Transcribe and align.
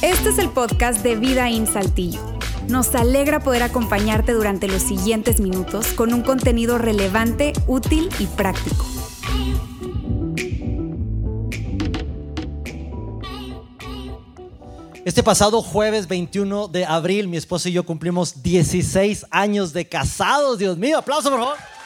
Este 0.00 0.28
es 0.30 0.38
el 0.38 0.48
podcast 0.50 1.02
de 1.02 1.16
Vida 1.16 1.48
en 1.48 1.66
Saltillo. 1.66 2.20
Nos 2.68 2.94
alegra 2.94 3.40
poder 3.40 3.62
acompañarte 3.62 4.32
durante 4.32 4.68
los 4.68 4.82
siguientes 4.82 5.40
minutos 5.40 5.88
con 5.88 6.14
un 6.14 6.22
contenido 6.22 6.78
relevante, 6.78 7.52
útil 7.66 8.08
y 8.18 8.26
práctico. 8.26 8.86
Este 15.04 15.22
pasado 15.22 15.62
jueves 15.62 16.08
21 16.08 16.68
de 16.68 16.84
abril, 16.84 17.28
mi 17.28 17.36
esposo 17.36 17.68
y 17.68 17.72
yo 17.72 17.84
cumplimos 17.84 18.42
16 18.42 19.26
años 19.30 19.72
de 19.72 19.88
casados. 19.88 20.58
Dios 20.58 20.76
mío, 20.78 20.98
aplauso 20.98 21.30
por 21.30 21.40
favor. 21.40 21.77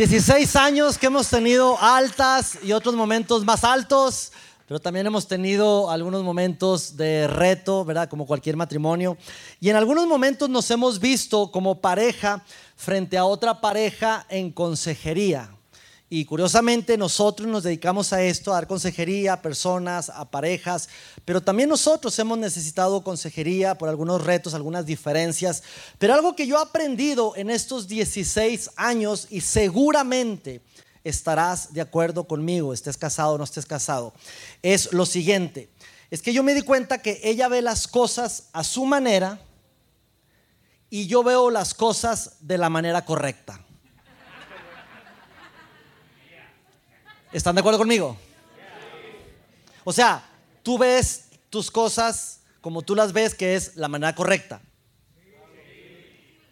16 0.00 0.56
años 0.56 0.96
que 0.96 1.08
hemos 1.08 1.28
tenido 1.28 1.78
altas 1.78 2.58
y 2.62 2.72
otros 2.72 2.94
momentos 2.94 3.44
más 3.44 3.64
altos, 3.64 4.32
pero 4.66 4.80
también 4.80 5.06
hemos 5.06 5.28
tenido 5.28 5.90
algunos 5.90 6.24
momentos 6.24 6.96
de 6.96 7.26
reto, 7.26 7.84
¿verdad? 7.84 8.08
Como 8.08 8.24
cualquier 8.24 8.56
matrimonio. 8.56 9.18
Y 9.60 9.68
en 9.68 9.76
algunos 9.76 10.06
momentos 10.06 10.48
nos 10.48 10.70
hemos 10.70 11.00
visto 11.00 11.50
como 11.50 11.82
pareja 11.82 12.42
frente 12.76 13.18
a 13.18 13.26
otra 13.26 13.60
pareja 13.60 14.24
en 14.30 14.50
consejería. 14.50 15.50
Y 16.12 16.24
curiosamente 16.24 16.98
nosotros 16.98 17.48
nos 17.48 17.62
dedicamos 17.62 18.12
a 18.12 18.20
esto, 18.20 18.50
a 18.50 18.54
dar 18.54 18.66
consejería 18.66 19.34
a 19.34 19.42
personas, 19.42 20.10
a 20.10 20.28
parejas, 20.28 20.88
pero 21.24 21.40
también 21.40 21.68
nosotros 21.68 22.18
hemos 22.18 22.36
necesitado 22.36 23.04
consejería 23.04 23.78
por 23.78 23.88
algunos 23.88 24.24
retos, 24.24 24.52
algunas 24.52 24.84
diferencias. 24.84 25.62
Pero 25.98 26.14
algo 26.14 26.34
que 26.34 26.48
yo 26.48 26.58
he 26.58 26.62
aprendido 26.62 27.34
en 27.36 27.48
estos 27.48 27.86
16 27.86 28.70
años 28.74 29.28
y 29.30 29.40
seguramente 29.40 30.62
estarás 31.04 31.72
de 31.72 31.80
acuerdo 31.80 32.24
conmigo, 32.24 32.74
estés 32.74 32.96
casado 32.96 33.34
o 33.34 33.38
no 33.38 33.44
estés 33.44 33.64
casado, 33.64 34.12
es 34.62 34.92
lo 34.92 35.06
siguiente. 35.06 35.70
Es 36.10 36.22
que 36.22 36.32
yo 36.32 36.42
me 36.42 36.54
di 36.54 36.62
cuenta 36.62 37.02
que 37.02 37.20
ella 37.22 37.46
ve 37.46 37.62
las 37.62 37.86
cosas 37.86 38.48
a 38.52 38.64
su 38.64 38.84
manera 38.84 39.38
y 40.90 41.06
yo 41.06 41.22
veo 41.22 41.52
las 41.52 41.72
cosas 41.72 42.32
de 42.40 42.58
la 42.58 42.68
manera 42.68 43.04
correcta. 43.04 43.64
¿Están 47.32 47.54
de 47.54 47.60
acuerdo 47.60 47.78
conmigo? 47.78 48.16
O 49.84 49.92
sea, 49.92 50.28
tú 50.62 50.78
ves 50.78 51.26
tus 51.48 51.70
cosas 51.70 52.40
como 52.60 52.82
tú 52.82 52.94
las 52.94 53.12
ves, 53.12 53.34
que 53.34 53.54
es 53.54 53.76
la 53.76 53.88
manera 53.88 54.14
correcta. 54.14 54.60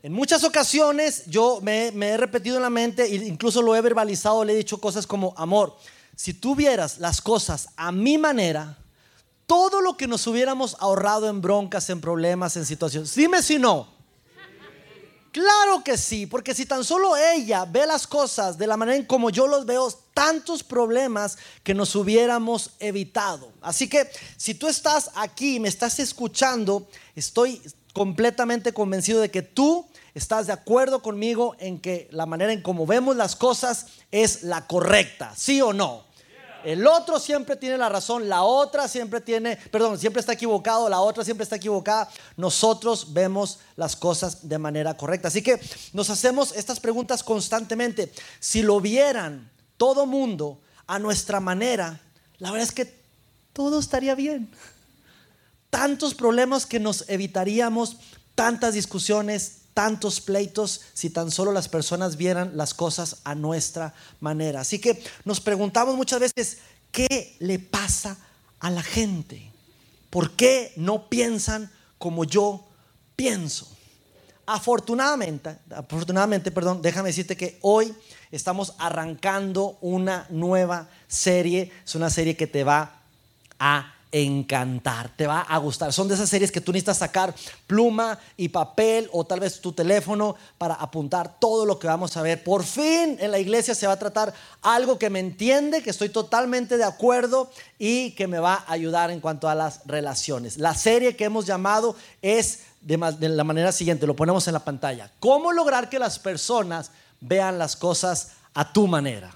En 0.03 0.13
muchas 0.13 0.45
ocasiones 0.45 1.25
yo 1.27 1.61
me, 1.61 1.89
he 1.89 2.17
repetido 2.17 2.57
en 2.57 2.63
la 2.63 2.71
mente, 2.71 3.05
e 3.05 3.15
incluso 3.27 3.61
lo 3.61 3.75
he 3.75 3.81
verbalizado, 3.81 4.45
le 4.45 4.53
he 4.53 4.57
dicho 4.57 4.81
cosas 4.81 5.07
como, 5.07 5.35
amor, 5.37 5.77
si 6.15 6.33
tú 6.33 6.55
vieras 6.55 6.99
las 6.99 7.21
cosas 7.21 7.69
a 7.77 7.91
mi 7.91 8.17
manera, 8.17 8.79
todo 9.47 9.81
lo 9.81 9.97
que 9.97 10.07
nos 10.07 10.27
hubiéramos 10.27 10.77
ahorrado 10.79 11.29
en 11.29 11.41
broncas, 11.41 11.91
en 11.91 12.01
problemas, 12.01 12.57
en 12.57 12.65
situaciones, 12.65 13.15
dime 13.15 13.43
si 13.43 13.59
no. 13.59 13.98
Claro 15.33 15.85
que 15.85 15.99
sí, 15.99 16.27
porque 16.27 16.55
si 16.55 16.65
tan 16.65 16.85
solo 16.85 17.17
ella 17.17 17.65
ve 17.67 17.87
las 17.87 18.07
cosas 18.07 18.57
de 18.57 18.67
la 18.67 18.77
manera 18.77 18.97
en 18.97 19.05
como 19.05 19.31
yo 19.31 19.47
los 19.47 19.67
veo, 19.67 19.91
tantos 20.15 20.63
problemas 20.63 21.39
que 21.63 21.75
nos 21.75 21.95
hubiéramos 21.95 22.71
evitado. 22.81 23.53
Así 23.61 23.89
que 23.89 24.09
si 24.37 24.55
tú 24.55 24.69
estás 24.69 25.11
aquí 25.15 25.57
y 25.57 25.61
me 25.61 25.69
estás 25.69 25.99
escuchando, 25.99 26.89
estoy 27.15 27.61
completamente 27.93 28.73
convencido 28.73 29.21
de 29.21 29.31
que 29.31 29.43
tú 29.43 29.87
estás 30.15 30.47
de 30.47 30.53
acuerdo 30.53 31.03
conmigo 31.03 31.57
en 31.59 31.79
que 31.79 32.09
la 32.11 32.27
manera 32.27 32.53
en 32.53 32.63
como 32.63 32.87
vemos 32.87 33.15
las 33.15 33.37
cosas 33.37 33.87
es 34.11 34.43
la 34.43 34.67
correcta, 34.67 35.35
¿sí 35.37 35.61
o 35.61 35.73
no? 35.73 36.08
El 36.65 36.87
otro 36.87 37.21
siempre 37.21 37.57
tiene 37.57 37.79
la 37.79 37.89
razón, 37.89 38.29
la 38.29 38.43
otra 38.43 38.89
siempre 38.89 39.21
tiene, 39.21 39.57
perdón, 39.57 39.99
siempre 39.99 40.21
está 40.21 40.33
equivocado, 40.33 40.89
la 40.89 41.01
otra 41.01 41.25
siempre 41.25 41.45
está 41.45 41.57
equivocada. 41.57 42.09
Nosotros 42.37 43.13
vemos 43.13 43.61
las 43.77 43.95
cosas 43.95 44.49
de 44.49 44.59
manera 44.59 44.97
correcta. 44.97 45.29
Así 45.29 45.43
que 45.43 45.61
nos 45.93 46.11
hacemos 46.11 46.53
estas 46.57 46.81
preguntas 46.81 47.23
constantemente. 47.23 48.13
Si 48.41 48.63
lo 48.63 48.81
vieran 48.81 49.51
todo 49.77 50.07
mundo 50.07 50.61
a 50.87 50.99
nuestra 50.99 51.39
manera, 51.41 52.01
la 52.39 52.51
verdad 52.51 52.69
es 52.69 52.75
que 52.75 52.99
todo 53.53 53.79
estaría 53.79 54.15
bien. 54.15 54.51
Tantos 55.71 56.15
problemas 56.15 56.67
que 56.67 56.81
nos 56.81 57.09
evitaríamos, 57.09 57.99
tantas 58.35 58.75
discusiones, 58.75 59.63
tantos 59.79 60.21
pleitos 60.21 60.81
si 60.93 61.09
tan 61.09 61.31
solo 61.31 61.53
las 61.53 61.69
personas 61.69 62.17
vieran 62.17 62.57
las 62.57 62.75
cosas 62.75 63.19
a 63.23 63.37
nuestra 63.37 63.95
manera. 64.19 64.63
Así 64.63 64.81
que 64.81 65.01
nos 65.25 65.41
preguntamos 65.41 65.95
muchas 65.95 66.19
veces, 66.19 66.59
¿qué 66.91 67.37
le 67.39 67.61
pasa 67.61 68.19
a 68.59 68.73
la 68.73 68.83
gente? 68.83 69.53
¿Por 70.11 70.33
qué 70.33 70.73
no 70.75 71.09
piensan 71.09 71.71
como 71.97 72.25
yo 72.25 72.67
pienso? 73.15 73.69
Afortunadamente, 74.47 75.57
afortunadamente, 75.71 76.51
perdón, 76.51 76.83
déjame 76.83 77.11
decirte 77.11 77.37
que 77.37 77.61
hoy 77.63 77.95
estamos 78.33 78.75
arrancando 78.81 79.79
una 79.81 80.27
nueva 80.29 80.89
serie. 81.07 81.71
Es 81.85 81.95
una 81.95 82.11
serie 82.11 82.37
que 82.37 82.49
te 82.49 82.65
va 82.65 83.03
a 83.61 83.95
encantar, 84.13 85.11
te 85.17 85.27
va 85.27 85.41
a 85.41 85.59
gustar. 85.59 85.93
Son 85.93 86.09
de 86.09 86.15
esas 86.15 86.29
series 86.29 86.51
que 86.51 86.61
tú 86.61 86.73
necesitas 86.73 86.99
sacar 86.99 87.35
pluma 87.67 88.19
y 88.37 88.49
papel 88.49 89.09
o 89.13 89.25
tal 89.25 89.41
vez 89.41 89.61
tu 89.61 89.73
teléfono 89.73 90.37
para 90.57 90.75
apuntar 90.75 91.39
todo 91.39 91.67
lo 91.67 91.79
que 91.79 91.87
vamos 91.87 92.17
a 92.17 92.23
ver. 92.23 92.43
Por 92.43 92.65
fin 92.65 93.17
en 93.21 93.31
la 93.31 93.39
iglesia 93.39 93.75
se 93.75 93.87
va 93.87 93.95
a 93.95 93.99
tratar 93.99 94.33
algo 94.63 94.99
que 94.99 95.11
me 95.11 95.21
entiende, 95.21 95.83
que 95.83 95.91
estoy 95.91 96.09
totalmente 96.09 96.77
de 96.77 96.85
acuerdo 96.85 97.51
y 97.79 98.13
que 98.13 98.27
me 98.27 98.39
va 98.39 98.65
a 98.67 98.73
ayudar 98.73 99.11
en 99.11 99.21
cuanto 99.21 99.49
a 99.49 99.55
las 99.55 99.81
relaciones. 99.87 100.59
La 100.59 100.75
serie 100.75 101.17
que 101.17 101.25
hemos 101.25 101.47
llamado 101.47 101.95
es 102.23 102.61
de, 102.81 102.97
de 103.19 103.29
la 103.29 103.45
manera 103.45 103.73
siguiente, 103.73 104.07
lo 104.07 104.17
ponemos 104.17 104.47
en 104.47 104.55
la 104.55 104.65
pantalla. 104.65 105.11
¿Cómo 105.21 105.53
lograr 105.53 105.89
que 105.91 105.99
las 105.99 106.19
personas 106.19 106.91
vean 107.21 107.59
las 107.59 107.77
cosas 107.77 108.33
a 108.55 108.73
tu 108.73 108.87
manera? 108.87 109.35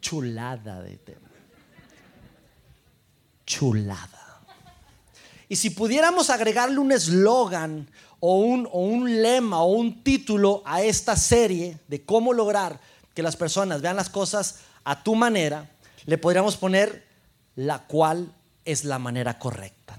Chulada 0.00 0.82
de 0.82 0.96
tema 0.96 1.21
chulada. 3.52 4.40
Y 5.48 5.56
si 5.56 5.70
pudiéramos 5.70 6.30
agregarle 6.30 6.78
un 6.78 6.92
eslogan 6.92 7.86
o 8.20 8.38
un, 8.38 8.66
o 8.72 8.80
un 8.80 9.20
lema 9.20 9.62
o 9.62 9.72
un 9.72 10.02
título 10.02 10.62
a 10.64 10.80
esta 10.82 11.16
serie 11.16 11.78
de 11.88 12.02
cómo 12.02 12.32
lograr 12.32 12.80
que 13.14 13.22
las 13.22 13.36
personas 13.36 13.82
vean 13.82 13.96
las 13.96 14.08
cosas 14.08 14.60
a 14.84 15.02
tu 15.02 15.14
manera, 15.14 15.70
le 16.06 16.16
podríamos 16.16 16.56
poner 16.56 17.06
la 17.56 17.80
cual 17.80 18.32
es 18.64 18.84
la 18.84 18.98
manera 18.98 19.38
correcta. 19.38 19.98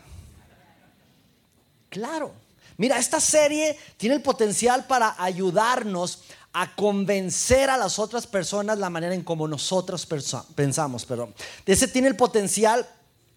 Claro. 1.89 2.33
Mira, 2.77 2.97
esta 2.97 3.19
serie 3.19 3.77
tiene 3.97 4.15
el 4.15 4.23
potencial 4.23 4.85
para 4.87 5.15
ayudarnos 5.23 6.23
a 6.53 6.73
convencer 6.75 7.69
a 7.69 7.77
las 7.77 7.99
otras 7.99 8.25
personas 8.25 8.79
la 8.79 8.89
manera 8.89 9.13
en 9.13 9.23
como 9.23 9.47
nosotros 9.47 10.07
pensamos. 10.55 11.05
Pero 11.05 11.31
ese 11.67 11.87
tiene 11.87 12.07
el 12.07 12.15
potencial 12.15 12.87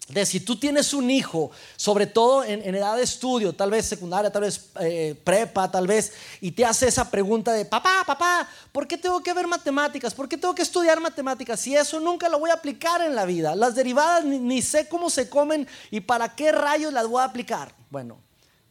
de 0.07 0.25
si 0.25 0.39
tú 0.39 0.55
tienes 0.55 0.93
un 0.93 1.11
hijo, 1.11 1.51
sobre 1.75 2.07
todo 2.07 2.43
en, 2.43 2.63
edad 2.73 2.95
de 2.95 3.03
estudio, 3.03 3.53
tal 3.53 3.71
vez 3.71 3.85
secundaria, 3.85 4.31
tal 4.31 4.43
vez 4.43 4.69
eh, 4.79 5.19
prepa, 5.23 5.69
tal 5.69 5.85
vez, 5.85 6.13
y 6.39 6.51
te 6.51 6.63
hace 6.63 6.87
esa 6.87 7.11
pregunta 7.11 7.51
de, 7.51 7.65
papá, 7.65 8.03
papá, 8.05 8.47
¿por 8.71 8.87
qué 8.87 8.97
tengo 8.97 9.21
que 9.21 9.33
ver 9.33 9.47
matemáticas? 9.47 10.13
¿Por 10.13 10.29
qué 10.29 10.37
tengo 10.37 10.55
que 10.55 10.61
estudiar 10.61 11.01
matemáticas? 11.01 11.59
Si 11.59 11.75
eso 11.75 11.99
nunca 11.99 12.29
lo 12.29 12.39
voy 12.39 12.51
a 12.51 12.53
aplicar 12.53 13.01
en 13.01 13.15
la 13.15 13.25
vida. 13.25 13.53
Las 13.55 13.75
derivadas 13.75 14.23
ni, 14.23 14.39
ni 14.39 14.61
sé 14.61 14.87
cómo 14.87 15.09
se 15.09 15.29
comen 15.29 15.67
y 15.91 15.99
para 15.99 16.35
qué 16.35 16.53
rayos 16.53 16.93
las 16.93 17.07
voy 17.07 17.21
a 17.21 17.25
aplicar. 17.25 17.73
Bueno, 17.89 18.17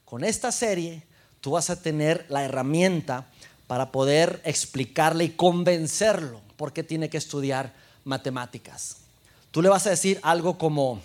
con 0.07 0.25
esta 0.25 0.51
serie 0.51 1.03
tú 1.43 1.53
vas 1.53 1.69
a 1.69 1.83
tener 1.83 2.25
la 2.31 2.45
herramienta 2.45 3.27
para 3.67 3.93
poder 3.93 4.41
explicarle 4.45 5.25
y 5.25 5.31
convencerlo 5.31 6.41
por 6.57 6.73
qué 6.73 6.83
tiene 6.83 7.11
que 7.11 7.19
estudiar 7.19 7.75
matemáticas. 8.05 8.99
Tú 9.51 9.63
le 9.63 9.69
vas 9.69 9.87
a 9.87 9.91
decir 9.91 10.19
algo 10.23 10.59
como, 10.59 11.01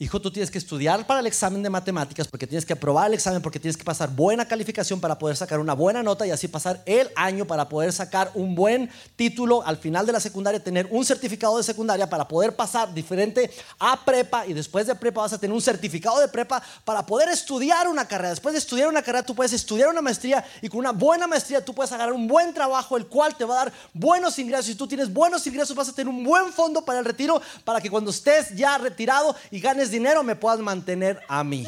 Hijo, 0.00 0.20
tú 0.20 0.30
tienes 0.30 0.48
que 0.48 0.58
estudiar 0.58 1.04
para 1.08 1.18
el 1.18 1.26
examen 1.26 1.60
de 1.60 1.68
matemáticas 1.68 2.28
porque 2.28 2.46
tienes 2.46 2.64
que 2.64 2.72
aprobar 2.72 3.08
el 3.08 3.14
examen, 3.14 3.42
porque 3.42 3.58
tienes 3.58 3.76
que 3.76 3.82
pasar 3.82 4.08
buena 4.08 4.46
calificación 4.46 5.00
para 5.00 5.18
poder 5.18 5.36
sacar 5.36 5.58
una 5.58 5.72
buena 5.72 6.04
nota 6.04 6.24
y 6.24 6.30
así 6.30 6.46
pasar 6.46 6.80
el 6.86 7.10
año 7.16 7.46
para 7.46 7.68
poder 7.68 7.92
sacar 7.92 8.30
un 8.34 8.54
buen 8.54 8.88
título 9.16 9.60
al 9.66 9.76
final 9.76 10.06
de 10.06 10.12
la 10.12 10.20
secundaria, 10.20 10.62
tener 10.62 10.86
un 10.92 11.04
certificado 11.04 11.56
de 11.56 11.64
secundaria 11.64 12.08
para 12.08 12.28
poder 12.28 12.54
pasar 12.54 12.94
diferente 12.94 13.50
a 13.80 14.04
prepa 14.04 14.46
y 14.46 14.52
después 14.52 14.86
de 14.86 14.94
prepa 14.94 15.22
vas 15.22 15.32
a 15.32 15.38
tener 15.38 15.52
un 15.52 15.60
certificado 15.60 16.20
de 16.20 16.28
prepa 16.28 16.62
para 16.84 17.04
poder 17.04 17.30
estudiar 17.30 17.88
una 17.88 18.06
carrera. 18.06 18.30
Después 18.30 18.52
de 18.52 18.60
estudiar 18.60 18.86
una 18.86 19.02
carrera 19.02 19.26
tú 19.26 19.34
puedes 19.34 19.52
estudiar 19.52 19.88
una 19.88 20.00
maestría 20.00 20.44
y 20.62 20.68
con 20.68 20.78
una 20.78 20.92
buena 20.92 21.26
maestría 21.26 21.64
tú 21.64 21.74
puedes 21.74 21.90
agarrar 21.90 22.12
un 22.12 22.28
buen 22.28 22.54
trabajo 22.54 22.96
el 22.96 23.06
cual 23.06 23.36
te 23.36 23.44
va 23.44 23.62
a 23.62 23.64
dar 23.64 23.72
buenos 23.92 24.38
ingresos. 24.38 24.66
Si 24.66 24.76
tú 24.76 24.86
tienes 24.86 25.12
buenos 25.12 25.44
ingresos 25.44 25.74
vas 25.74 25.88
a 25.88 25.92
tener 25.92 26.08
un 26.08 26.22
buen 26.22 26.52
fondo 26.52 26.84
para 26.84 27.00
el 27.00 27.04
retiro 27.04 27.42
para 27.64 27.80
que 27.80 27.90
cuando 27.90 28.12
estés 28.12 28.54
ya 28.54 28.78
retirado 28.78 29.34
y 29.50 29.58
ganes 29.58 29.87
dinero 29.90 30.22
me 30.22 30.36
puedas 30.36 30.60
mantener 30.60 31.20
a 31.28 31.44
mí. 31.44 31.66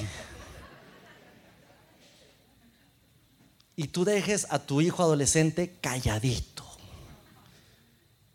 Y 3.76 3.88
tú 3.88 4.04
dejes 4.04 4.46
a 4.50 4.58
tu 4.58 4.80
hijo 4.80 5.02
adolescente 5.02 5.76
calladito. 5.80 6.64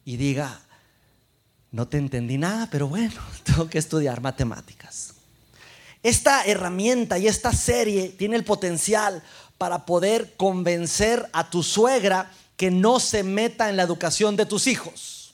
y 0.07 0.17
diga, 0.17 0.61
no 1.71 1.87
te 1.87 1.97
entendí 1.97 2.37
nada, 2.37 2.69
pero 2.71 2.87
bueno, 2.87 3.19
tengo 3.43 3.67
que 3.67 3.77
estudiar 3.77 4.21
matemáticas. 4.21 5.15
Esta 6.03 6.45
herramienta 6.45 7.17
y 7.17 7.27
esta 7.27 7.51
serie 7.51 8.09
tiene 8.09 8.35
el 8.35 8.43
potencial 8.43 9.23
para 9.57 9.85
poder 9.85 10.35
convencer 10.38 11.27
a 11.33 11.49
tu 11.49 11.63
suegra 11.63 12.31
que 12.57 12.71
no 12.71 12.99
se 12.99 13.23
meta 13.23 13.69
en 13.69 13.77
la 13.77 13.83
educación 13.83 14.35
de 14.35 14.45
tus 14.45 14.67
hijos. 14.67 15.33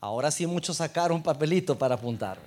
Ahora 0.00 0.30
sí 0.30 0.46
muchos 0.46 0.76
sacaron 0.76 1.16
un 1.16 1.22
papelito 1.22 1.76
para 1.76 1.94
apuntar. 1.94 2.38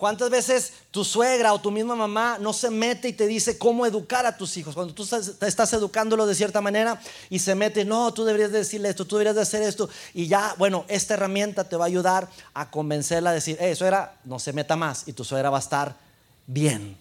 ¿Cuántas 0.00 0.30
veces 0.30 0.72
tu 0.90 1.04
suegra 1.04 1.52
o 1.52 1.60
tu 1.60 1.70
misma 1.70 1.94
mamá 1.94 2.38
no 2.40 2.54
se 2.54 2.70
mete 2.70 3.08
y 3.08 3.12
te 3.12 3.26
dice 3.26 3.58
cómo 3.58 3.84
educar 3.84 4.24
a 4.24 4.34
tus 4.34 4.56
hijos? 4.56 4.74
Cuando 4.74 4.94
tú 4.94 5.02
estás, 5.02 5.72
educándolo 5.74 6.26
de 6.26 6.34
cierta 6.34 6.62
manera 6.62 6.98
y 7.28 7.38
se 7.38 7.54
mete, 7.54 7.84
no, 7.84 8.10
tú 8.14 8.24
deberías 8.24 8.50
decirle 8.50 8.88
esto, 8.88 9.04
tú 9.04 9.16
deberías 9.16 9.36
de 9.36 9.42
hacer 9.42 9.62
esto. 9.62 9.90
Y 10.14 10.26
ya, 10.26 10.54
bueno, 10.56 10.86
esta 10.88 11.12
herramienta 11.12 11.68
te 11.68 11.76
va 11.76 11.84
a 11.84 11.88
ayudar 11.88 12.30
a 12.54 12.70
convencerla 12.70 13.28
a 13.28 13.34
decir, 13.34 13.58
hey, 13.60 13.76
suegra, 13.76 14.16
no 14.24 14.38
se 14.38 14.54
meta 14.54 14.74
más 14.74 15.06
y 15.06 15.12
tu 15.12 15.22
suegra 15.22 15.50
va 15.50 15.58
a 15.58 15.60
estar 15.60 15.94
bien. 16.46 16.96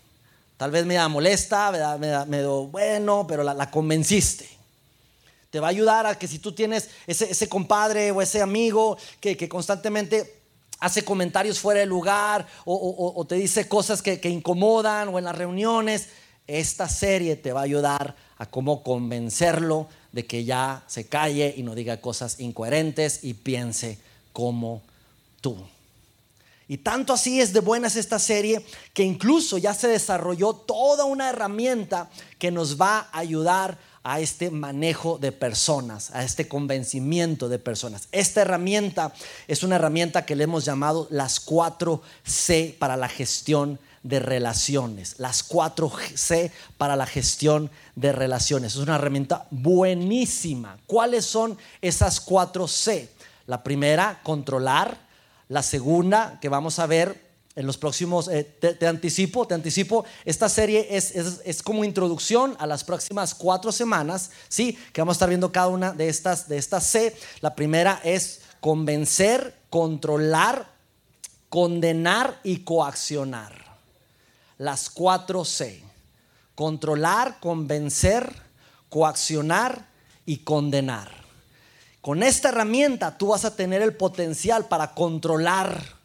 Tal 0.58 0.70
vez 0.70 0.86
me 0.86 0.96
da 0.96 1.08
molesta, 1.08 1.72
me 1.72 1.78
da, 1.78 2.26
me 2.26 2.46
bueno, 2.46 3.26
pero 3.26 3.44
la, 3.44 3.72
convenciste. 3.72 4.50
Te 5.52 5.62
va 5.62 5.68
a 5.68 5.70
ayudar 5.70 6.06
a 6.06 6.20
que 6.20 6.28
si 6.28 6.40
tú 6.40 6.52
tienes 6.52 6.90
ese, 7.08 7.48
compadre 7.48 8.12
o 8.12 8.22
ese 8.22 8.42
amigo 8.42 8.98
que, 9.22 9.38
que 9.38 9.48
constantemente 9.48 10.39
hace 10.80 11.04
comentarios 11.04 11.60
fuera 11.60 11.82
de 11.82 11.86
lugar 11.86 12.48
o, 12.66 13.26
te 13.28 13.36
dice 13.36 13.68
cosas 13.68 14.02
que, 14.02 14.20
incomodan 14.30 15.10
o 15.10 15.20
en 15.20 15.26
las 15.26 15.38
reuniones, 15.38 16.10
esta 16.48 16.90
serie 16.90 17.36
te 17.36 17.54
va 17.54 17.62
a 17.62 17.64
ayudar 17.64 18.16
a 18.38 18.46
cómo 18.46 18.82
convencerlo 18.84 19.88
de 20.12 20.26
que 20.26 20.46
ya 20.46 20.84
se 20.88 21.08
calle 21.08 21.54
y 21.56 21.64
no 21.64 21.76
diga 21.76 22.02
cosas 22.02 22.40
incoherentes 22.40 23.24
y 23.24 23.34
piense 23.34 24.00
como 24.34 24.82
tú. 25.42 25.58
Y 26.68 26.78
tanto 26.78 27.14
así 27.14 27.42
es 27.42 27.52
de 27.52 27.62
buenas 27.62 27.96
esta 27.96 28.20
serie 28.20 28.64
que 28.94 29.04
incluso 29.04 29.58
ya 29.58 29.74
se 29.74 29.88
desarrolló 29.88 30.54
toda 30.54 31.06
una 31.06 31.30
herramienta 31.30 32.10
que 32.38 32.52
nos 32.52 32.80
va 32.80 33.10
a 33.12 33.20
ayudar 33.20 33.78
a 34.10 34.20
este 34.20 34.50
manejo 34.50 35.20
de 35.20 35.32
personas, 35.32 36.10
a 36.16 36.24
este 36.24 36.48
convencimiento 36.48 37.48
de 37.48 37.60
personas. 37.60 38.08
Esta 38.12 38.42
herramienta 38.42 39.14
es 39.48 39.62
una 39.62 39.76
herramienta 39.76 40.26
que 40.26 40.36
le 40.36 40.46
hemos 40.46 40.66
llamado 40.66 41.06
las 41.12 41.40
4 41.40 42.02
C 42.24 42.76
para 42.80 42.98
la 42.98 43.08
gestión 43.08 43.78
de 44.02 44.20
relaciones. 44.20 45.14
Las 45.20 45.44
4 45.44 45.92
C 46.16 46.52
para 46.80 46.96
la 46.96 47.06
gestión 47.06 47.70
de 47.96 48.12
relaciones. 48.12 48.74
Es 48.74 48.80
una 48.80 48.96
herramienta 48.96 49.46
buenísima. 49.52 50.80
¿Cuáles 50.88 51.26
son 51.26 51.56
esas 51.80 52.20
4 52.20 52.68
C? 52.68 53.12
La 53.46 53.62
primera, 53.62 54.22
controlar. 54.24 54.98
La 55.50 55.62
segunda, 55.62 56.40
que 56.42 56.50
vamos 56.50 56.80
a 56.80 56.88
ver, 56.88 57.29
en 57.56 57.66
los 57.66 57.78
próximos, 57.78 58.28
eh, 58.28 58.44
te, 58.44 58.88
anticipo, 58.88 59.46
te 59.46 59.54
anticipo, 59.54 60.06
esta 60.24 60.48
serie 60.48 60.88
es, 60.92 61.12
es, 61.12 61.64
como 61.64 61.84
introducción 61.84 62.56
a 62.60 62.68
las 62.68 62.84
próximas 62.84 63.36
cuatro 63.36 63.72
semanas, 63.72 64.32
¿sí? 64.48 64.78
Que 64.94 65.02
vamos 65.02 65.16
a 65.16 65.18
estar 65.18 65.30
viendo 65.30 65.52
cada 65.52 65.68
una 65.68 65.92
de 65.92 66.10
estas, 66.10 66.48
de 66.48 66.58
estas 66.58 66.86
C. 66.86 67.16
La 67.42 67.56
primera 67.56 68.00
es 68.04 68.42
convencer, 68.62 69.56
controlar, 69.70 70.72
condenar 71.50 72.40
y 72.44 72.60
coaccionar. 72.60 73.54
Las 74.58 74.90
cuatro 74.90 75.44
C. 75.44 75.84
Controlar, 76.56 77.40
convencer, 77.40 78.32
coaccionar 78.90 79.88
y 80.26 80.38
condenar. 80.40 81.12
Con 82.02 82.24
esta 82.24 82.50
herramienta 82.50 83.18
tú 83.18 83.28
vas 83.28 83.44
a 83.44 83.56
tener 83.56 83.82
el 83.82 83.96
potencial 83.96 84.68
para 84.68 84.94
controlar 84.94 85.99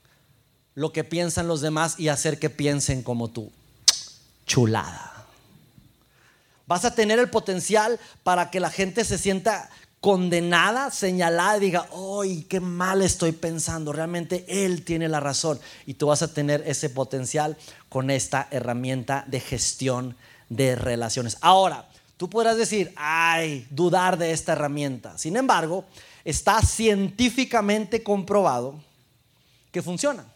lo 0.74 0.92
que 0.92 1.04
piensan 1.04 1.48
los 1.48 1.60
demás 1.60 1.98
y 1.98 2.08
hacer 2.08 2.38
que 2.38 2.50
piensen 2.50 3.02
como 3.02 3.28
tú. 3.28 3.50
Chulada. 4.46 5.26
Vas 6.66 6.84
a 6.84 6.94
tener 6.94 7.18
el 7.18 7.30
potencial 7.30 8.00
para 8.22 8.50
que 8.50 8.60
la 8.60 8.70
gente 8.70 9.04
se 9.04 9.18
sienta 9.18 9.70
condenada, 10.00 10.90
señalada 10.90 11.56
y 11.56 11.60
diga, 11.60 11.88
¡ay, 12.20 12.44
qué 12.48 12.60
mal 12.60 13.00
estoy 13.00 13.32
pensando! 13.32 13.92
Realmente 13.92 14.44
él 14.48 14.84
tiene 14.84 15.08
la 15.08 15.20
razón. 15.20 15.58
Y 15.86 15.94
tú 15.94 16.08
vas 16.08 16.22
a 16.22 16.32
tener 16.32 16.62
ese 16.66 16.90
potencial 16.90 17.56
con 17.88 18.10
esta 18.10 18.48
herramienta 18.50 19.24
de 19.28 19.40
gestión 19.40 20.16
de 20.48 20.76
relaciones. 20.76 21.38
Ahora, 21.40 21.88
tú 22.16 22.28
podrás 22.28 22.56
decir, 22.56 22.92
¡ay, 22.96 23.66
dudar 23.70 24.18
de 24.18 24.32
esta 24.32 24.52
herramienta! 24.52 25.16
Sin 25.16 25.36
embargo, 25.36 25.86
está 26.24 26.60
científicamente 26.60 28.02
comprobado 28.02 28.74
que 29.72 29.80
funciona. 29.80 30.33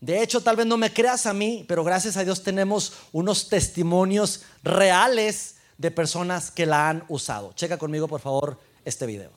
De 0.00 0.22
hecho, 0.22 0.40
tal 0.40 0.56
vez 0.56 0.66
no 0.66 0.76
me 0.76 0.92
creas 0.92 1.26
a 1.26 1.34
mí, 1.34 1.64
pero 1.68 1.84
gracias 1.84 2.16
a 2.16 2.24
Dios 2.24 2.42
tenemos 2.42 2.94
unos 3.12 3.48
testimonios 3.48 4.42
reales 4.62 5.56
de 5.76 5.90
personas 5.90 6.50
que 6.50 6.66
la 6.66 6.88
han 6.88 7.04
usado. 7.08 7.52
Checa 7.54 7.76
conmigo, 7.76 8.08
por 8.08 8.20
favor, 8.20 8.58
este 8.84 9.06
video. 9.06 9.30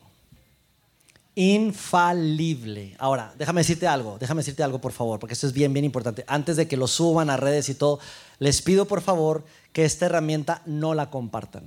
Infalible. 1.36 2.95
Ahora, 3.00 3.33
déjame 3.38 3.62
decirte 3.62 3.88
algo, 3.88 4.18
déjame 4.19 4.39
decirte 4.39 4.63
algo, 4.63 4.80
por 4.80 4.92
favor, 4.92 5.19
porque 5.19 5.33
esto 5.33 5.48
es 5.48 5.54
bien, 5.54 5.74
bien 5.74 5.83
importante. 5.83 6.24
Antes 6.27 6.56
de 6.56 6.68
que 6.68 6.77
lo 6.77 6.88
suban 6.88 7.30
a 7.30 7.38
redes 7.38 7.69
y 7.69 7.75
todo, 7.75 8.00
les 8.39 8.62
pido, 8.62 8.86
por 8.86 9.01
favor, 9.01 9.44
que 9.74 9.83
esta 9.83 10.06
herramienta 10.06 10.62
no 10.66 10.94
la 10.94 11.09
compartan. 11.09 11.63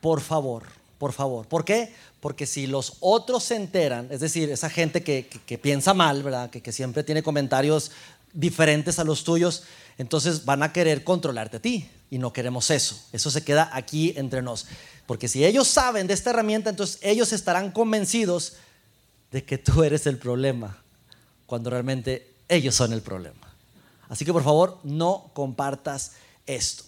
Por 0.00 0.20
favor, 0.20 0.64
por 0.98 1.12
favor. 1.12 1.46
¿Por 1.46 1.64
qué? 1.64 1.94
Porque 2.20 2.46
si 2.46 2.66
los 2.66 2.94
otros 3.00 3.44
se 3.44 3.56
enteran, 3.56 4.08
es 4.10 4.20
decir, 4.20 4.50
esa 4.50 4.70
gente 4.70 5.02
que, 5.02 5.58
piensa 5.58 5.94
mal, 5.94 6.22
¿verdad? 6.22 6.50
Que, 6.50 6.60
que, 6.60 6.72
siempre 6.72 7.04
tiene 7.04 7.22
comentarios 7.22 7.90
diferentes 8.32 8.98
a 8.98 9.04
los 9.04 9.24
tuyos, 9.24 9.64
entonces 9.98 10.44
van 10.44 10.62
a 10.62 10.72
querer 10.72 11.04
controlarte 11.04 11.58
a 11.58 11.60
ti. 11.60 11.88
Y 12.10 12.18
no 12.18 12.32
queremos 12.32 12.70
eso. 12.70 13.00
Eso 13.12 13.30
se 13.30 13.42
queda 13.42 13.70
aquí 13.72 14.14
entre 14.16 14.40
nos. 14.40 14.66
Porque 15.06 15.28
si 15.28 15.44
ellos 15.44 15.68
saben 15.68 16.06
de 16.06 16.14
esta 16.14 16.30
herramienta, 16.30 16.70
entonces 16.70 16.98
ellos 17.02 17.32
estarán 17.32 17.72
convencidos 17.72 18.54
de 19.32 19.44
que 19.44 19.58
tú 19.58 19.82
eres 19.82 20.06
el 20.06 20.18
problema, 20.18 20.78
cuando 21.46 21.70
realmente 21.70 22.32
ellos 22.48 22.74
son 22.74 22.92
el 22.92 23.02
problema. 23.02 23.54
Así 24.08 24.24
que 24.24 24.32
por 24.32 24.44
favor, 24.44 24.78
no 24.84 25.30
compartas 25.34 26.12
esto. 26.46 26.84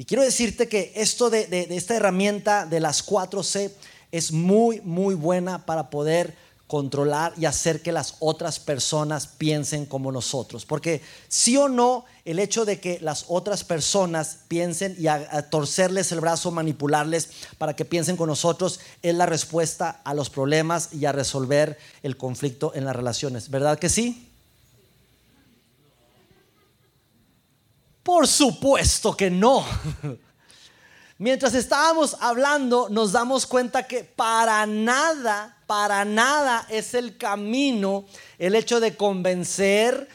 Y 0.00 0.06
quiero 0.06 0.22
decirte 0.22 0.66
que 0.66 0.92
esto 0.96 1.28
de, 1.28 1.46
de, 1.46 1.76
esta 1.76 1.94
herramienta 1.94 2.64
de 2.64 2.80
las 2.80 3.06
4C 3.06 3.70
es 4.10 4.32
muy, 4.32 4.80
muy 4.80 5.14
buena 5.14 5.66
para 5.66 5.90
poder 5.90 6.34
controlar 6.66 7.34
y 7.36 7.44
hacer 7.44 7.82
que 7.82 7.92
las 7.92 8.14
otras 8.18 8.58
personas 8.58 9.26
piensen 9.26 9.84
como 9.84 10.10
nosotros. 10.10 10.64
Porque 10.64 11.02
sí 11.28 11.54
o 11.58 11.68
no, 11.68 12.06
el 12.24 12.38
hecho 12.38 12.64
de 12.64 12.80
que 12.80 12.98
las 13.00 13.26
otras 13.28 13.62
personas 13.62 14.38
piensen 14.48 14.96
y 14.98 15.06
a, 15.06 15.50
torcerles 15.50 16.12
el 16.12 16.20
brazo, 16.20 16.50
manipularles 16.50 17.28
para 17.58 17.76
que 17.76 17.84
piensen 17.84 18.16
con 18.16 18.28
nosotros, 18.28 18.80
es 19.02 19.14
la 19.14 19.26
respuesta 19.26 20.00
a 20.04 20.14
los 20.14 20.30
problemas 20.30 20.94
y 20.94 21.04
a 21.04 21.12
resolver 21.12 21.76
el 22.02 22.16
conflicto 22.16 22.72
en 22.74 22.86
las 22.86 22.96
relaciones. 22.96 23.50
¿Verdad 23.50 23.78
que 23.78 23.90
sí? 23.90 24.29
Por 28.02 28.26
supuesto 28.26 29.16
que 29.16 29.30
no. 29.30 29.64
Mientras 31.18 31.52
estábamos 31.52 32.16
hablando, 32.20 32.88
nos 32.88 33.12
damos 33.12 33.44
cuenta 33.44 33.86
que 33.86 34.04
para 34.04 34.64
nada, 34.64 35.58
para 35.66 36.06
nada 36.06 36.66
es 36.70 36.94
el 36.94 37.18
camino 37.18 38.06
el 38.38 38.54
hecho 38.54 38.80
de 38.80 38.96
convencer, 38.96 40.08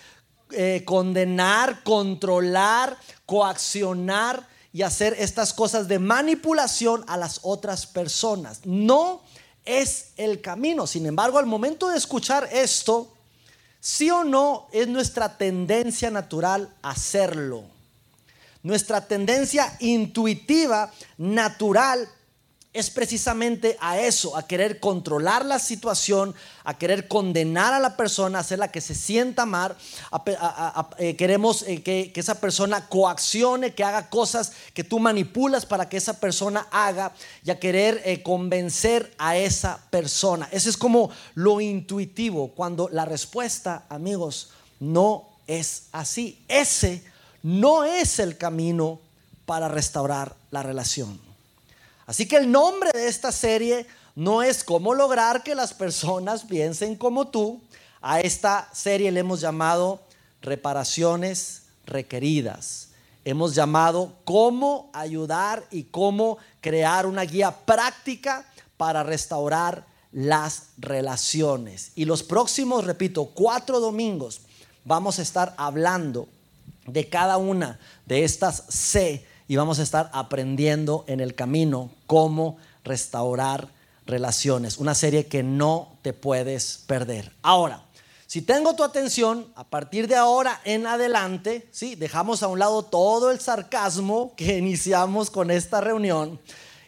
eh, 0.50 0.82
condenar, 0.84 1.84
controlar, 1.84 2.98
coaccionar 3.28 4.48
y 4.74 4.82
hacer 4.82 5.16
estas 5.20 5.54
cosas 5.54 5.88
de 5.88 6.00
manipulación 6.00 7.06
a 7.08 7.18
las 7.18 7.40
otras 7.44 7.86
personas. 7.86 8.62
No 8.66 9.22
es 9.64 10.08
el 10.18 10.42
camino. 10.42 10.88
Sin 10.88 11.06
embargo, 11.06 11.38
al 11.38 11.46
momento 11.46 11.90
de 11.90 11.98
escuchar 11.98 12.50
esto, 12.52 13.14
sí 13.80 14.10
o 14.10 14.24
no 14.24 14.68
es 14.72 14.88
nuestra 14.88 15.38
tendencia 15.38 16.10
natural 16.10 16.74
hacerlo. 16.82 17.75
Nuestra 18.66 19.02
tendencia 19.02 19.78
intuitiva, 19.80 20.92
natural, 21.20 22.10
es 22.74 22.90
precisamente 22.90 23.78
a 23.80 24.00
eso, 24.00 24.36
a 24.36 24.48
querer 24.48 24.80
controlar 24.80 25.46
la 25.46 25.60
situación, 25.60 26.34
a 26.64 26.76
querer 26.76 27.08
condenar 27.08 27.76
a 27.76 27.80
la 27.80 27.96
persona, 27.96 28.40
hacerla 28.40 28.72
que 28.72 28.82
se 28.82 28.96
sienta 28.96 29.46
mal, 29.46 29.78
eh, 30.98 31.16
queremos 31.16 31.62
eh, 31.68 31.84
que, 31.84 32.12
esa 32.16 32.42
persona 32.42 32.90
coaccione, 32.90 33.76
que 33.76 33.84
haga 33.84 34.10
cosas 34.10 34.54
que 34.74 34.84
tú 34.84 34.98
manipulas 34.98 35.68
para 35.68 35.88
que 35.88 35.98
esa 35.98 36.20
persona 36.20 36.68
haga 36.72 37.14
y 37.44 37.52
a 37.52 37.60
querer 37.60 38.02
eh, 38.04 38.24
convencer 38.24 39.14
a 39.20 39.38
esa 39.38 39.80
persona. 39.92 40.50
Ese 40.52 40.72
es 40.72 40.78
como 40.78 41.12
lo 41.36 41.62
intuitivo, 41.62 42.48
cuando 42.56 42.90
la 42.92 43.06
respuesta, 43.06 43.86
amigos, 43.90 44.50
no 44.80 45.30
es 45.46 45.84
así. 45.92 46.44
Ese 46.48 47.14
no 47.46 47.84
es 47.84 48.18
el 48.18 48.40
camino 48.40 49.00
para 49.46 49.68
restaurar 49.68 50.36
la 50.50 50.64
relación. 50.64 51.22
Así 52.08 52.28
que 52.28 52.38
el 52.38 52.52
nombre 52.52 52.90
de 52.92 53.08
esta 53.08 53.32
serie 53.32 53.86
no 54.16 54.42
es 54.42 54.64
cómo 54.64 54.96
lograr 54.96 55.44
que 55.44 55.54
las 55.54 55.72
personas 55.72 56.44
piensen 56.44 56.96
como 56.96 57.28
tú. 57.28 57.62
A 58.02 58.20
esta 58.20 58.68
serie 58.74 59.12
le 59.12 59.20
hemos 59.20 59.42
llamado 59.42 60.02
reparaciones 60.42 61.66
requeridas. 61.86 62.88
Hemos 63.26 63.54
llamado 63.54 64.14
cómo 64.24 64.90
ayudar 64.92 65.68
y 65.70 65.84
cómo 65.84 66.40
crear 66.62 67.06
una 67.06 67.26
guía 67.26 67.52
práctica 67.52 68.52
para 68.76 69.04
restaurar 69.04 69.86
las 70.12 70.70
relaciones. 70.80 71.92
Y 71.94 72.06
los 72.06 72.24
próximos, 72.24 72.86
repito, 72.86 73.26
cuatro 73.36 73.80
domingos 73.80 74.42
vamos 74.84 75.20
a 75.20 75.22
estar 75.22 75.54
hablando 75.58 76.28
de 76.86 77.10
cada 77.10 77.38
una 77.38 77.80
de 78.06 78.24
estas 78.24 78.64
C 78.70 79.26
y 79.48 79.56
vamos 79.56 79.80
a 79.80 79.84
estar 79.84 80.10
aprendiendo 80.14 81.04
en 81.08 81.20
el 81.20 81.36
camino 81.36 81.92
cómo 82.08 82.58
restaurar 82.84 83.70
relaciones. 84.06 84.78
Una 84.78 84.96
serie 84.96 85.28
que 85.28 85.44
no 85.44 85.98
te 86.02 86.14
puedes 86.14 86.84
perder. 86.88 87.32
Ahora, 87.42 87.84
si 88.28 88.42
tengo 88.42 88.76
tu 88.76 88.84
atención, 88.84 89.48
a 89.56 89.64
partir 89.64 90.08
de 90.08 90.16
ahora 90.16 90.60
en 90.64 90.88
adelante, 90.88 91.68
¿sí? 91.72 91.96
dejamos 91.96 92.42
a 92.42 92.48
un 92.48 92.60
lado 92.60 92.84
todo 92.84 93.32
el 93.32 93.40
sarcasmo 93.40 94.34
que 94.36 94.58
iniciamos 94.58 95.30
con 95.30 95.52
esta 95.52 95.80
reunión 95.82 96.40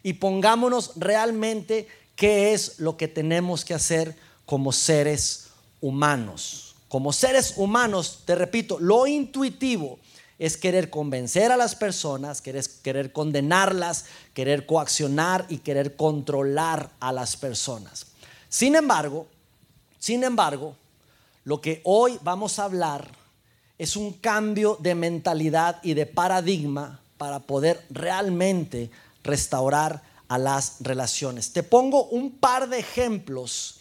y 0.04 0.14
pongámonos 0.14 0.94
realmente 0.96 1.88
qué 2.16 2.54
es 2.54 2.80
lo 2.80 2.98
que 2.98 3.08
tenemos 3.08 3.64
que 3.64 3.74
hacer 3.74 4.16
como 4.46 4.72
seres 4.72 5.48
humanos. 5.80 6.67
Como 6.90 7.12
seres 7.12 7.54
humanos, 7.58 8.22
te 8.26 8.36
repito, 8.36 8.80
lo 8.80 9.08
intuitivo 9.08 10.00
es 10.40 10.56
querer 10.56 10.90
convencer 10.90 11.52
a 11.52 11.58
las 11.58 11.76
personas, 11.76 12.42
querer, 12.42 12.64
querer 12.84 13.12
condenarlas, 13.12 14.06
querer 14.34 14.66
coaccionar 14.66 15.46
y 15.50 15.58
querer 15.58 15.96
controlar 15.96 16.92
a 17.00 17.12
las 17.12 17.36
personas. 17.36 18.08
Sin 18.50 18.76
embargo, 18.76 19.28
sin 20.00 20.24
embargo, 20.24 20.76
lo 21.44 21.60
que 21.60 21.82
hoy 21.84 22.20
vamos 22.24 22.60
a 22.60 22.66
hablar 22.66 23.10
es 23.78 23.96
un 23.96 24.14
cambio 24.14 24.78
de 24.80 24.96
mentalidad 24.96 25.80
y 25.84 25.94
de 25.94 26.06
paradigma 26.06 27.02
para 27.18 27.40
poder 27.40 27.84
realmente 27.90 28.90
restaurar 29.24 30.02
a 30.28 30.38
las 30.38 30.78
relaciones. 30.80 31.54
Te 31.54 31.64
pongo 31.64 32.06
un 32.06 32.32
par 32.32 32.70
de 32.70 32.80
ejemplos 32.80 33.77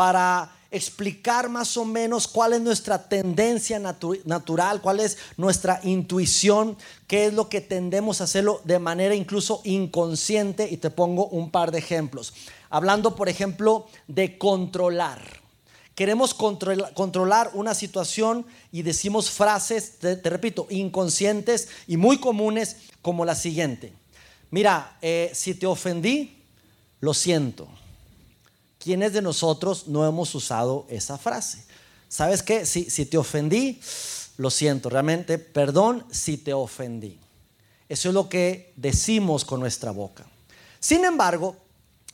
para 0.00 0.50
explicar 0.70 1.50
más 1.50 1.76
o 1.76 1.84
menos 1.84 2.26
cuál 2.26 2.54
es 2.54 2.62
nuestra 2.62 3.06
tendencia 3.06 3.78
natural, 3.78 4.80
cuál 4.80 5.00
es 5.00 5.18
nuestra 5.36 5.78
intuición, 5.82 6.78
qué 7.06 7.26
es 7.26 7.34
lo 7.34 7.50
que 7.50 7.60
tendemos 7.60 8.22
a 8.22 8.24
hacerlo 8.24 8.62
de 8.64 8.78
manera 8.78 9.14
incluso 9.14 9.60
inconsciente. 9.62 10.66
Y 10.70 10.78
te 10.78 10.88
pongo 10.88 11.26
un 11.26 11.50
par 11.50 11.70
de 11.70 11.80
ejemplos. 11.80 12.32
Hablando, 12.70 13.14
por 13.14 13.28
ejemplo, 13.28 13.88
de 14.08 14.38
controlar. 14.38 15.20
Queremos 15.94 16.32
controlar 16.32 17.50
una 17.52 17.74
situación 17.74 18.46
y 18.72 18.80
decimos 18.80 19.28
frases, 19.28 19.98
te, 19.98 20.14
repito, 20.30 20.66
inconscientes 20.70 21.68
y 21.86 21.98
muy 21.98 22.16
comunes 22.16 22.76
como 23.02 23.26
la 23.26 23.34
siguiente. 23.34 23.92
Mira, 24.50 24.96
eh, 25.02 25.30
si 25.34 25.52
te 25.52 25.66
ofendí, 25.66 26.42
lo 27.00 27.12
siento 27.12 27.68
¿Quiénes 28.80 29.12
de 29.12 29.20
nosotros 29.20 29.88
no 29.88 30.08
hemos 30.08 30.34
usado 30.34 30.86
esa 30.88 31.18
frase? 31.18 31.62
¿Sabes 32.08 32.42
qué? 32.42 32.64
Si, 32.64 32.88
si 32.88 33.04
te 33.04 33.18
ofendí, 33.18 33.78
lo 34.38 34.48
siento, 34.48 34.88
realmente, 34.88 35.38
perdón 35.38 36.04
si 36.10 36.38
te 36.38 36.54
ofendí. 36.54 37.20
Eso 37.90 38.08
es 38.08 38.14
lo 38.14 38.30
que 38.30 38.72
decimos 38.76 39.44
con 39.44 39.60
nuestra 39.60 39.90
boca. 39.90 40.24
Sin 40.80 41.04
embargo, 41.04 41.56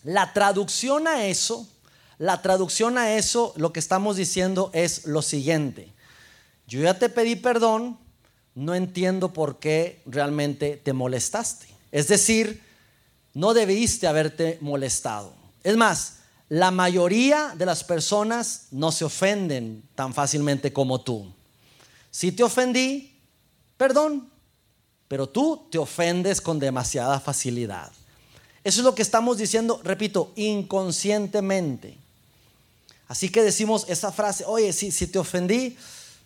la 0.03 0.33
traducción 0.33 1.07
a 1.07 1.27
eso, 1.27 1.69
la 2.19 2.43
traducción 2.43 2.99
a 2.99 3.13
eso, 3.15 3.53
lo 3.57 3.73
que 3.73 3.79
estamos 3.79 4.17
diciendo 4.17 4.71
es 4.75 5.07
lo 5.07 5.23
siguiente. 5.23 5.93
Yo 6.67 6.81
ya 6.81 6.99
te 6.99 7.09
pedí 7.09 7.37
perdón, 7.37 7.97
no 8.57 8.75
entiendo 8.75 9.33
por 9.33 9.61
qué 9.61 10.03
realmente 10.05 10.81
te 10.83 10.93
molestaste. 10.93 11.69
Es 11.93 12.09
decir, 12.09 12.61
no 13.35 13.55
debiste 13.55 14.09
haberte 14.09 14.59
molestado. 14.61 15.33
Es 15.63 15.77
más, 15.77 16.15
la 16.49 16.71
mayoría 16.71 17.55
de 17.57 17.67
las 17.67 17.83
personas 17.83 18.69
no 18.71 18.93
se 18.93 19.05
ofenden 19.05 19.83
tan 19.95 20.15
fácilmente 20.15 20.73
como 20.73 21.01
tú. 21.01 21.33
Si 22.11 22.33
te 22.33 22.43
ofendí, 22.43 23.19
perdón, 23.77 24.31
pero 25.09 25.29
tú 25.29 25.67
te 25.71 25.79
ofendes 25.79 26.41
con 26.41 26.59
demasiada 26.59 27.21
facilidad. 27.21 27.93
Eso 28.65 28.81
es 28.81 28.85
lo 28.85 28.95
que 28.95 29.03
estamos 29.03 29.39
diciendo, 29.39 29.81
repito, 29.85 30.33
inconscientemente. 30.35 31.99
Así 33.09 33.29
que 33.29 33.43
decimos 33.43 33.85
esa 33.89 34.11
frase, 34.11 34.45
oye, 34.47 34.73
si, 34.73 34.91
si 34.91 35.07
te 35.07 35.19
ofendí, 35.19 35.77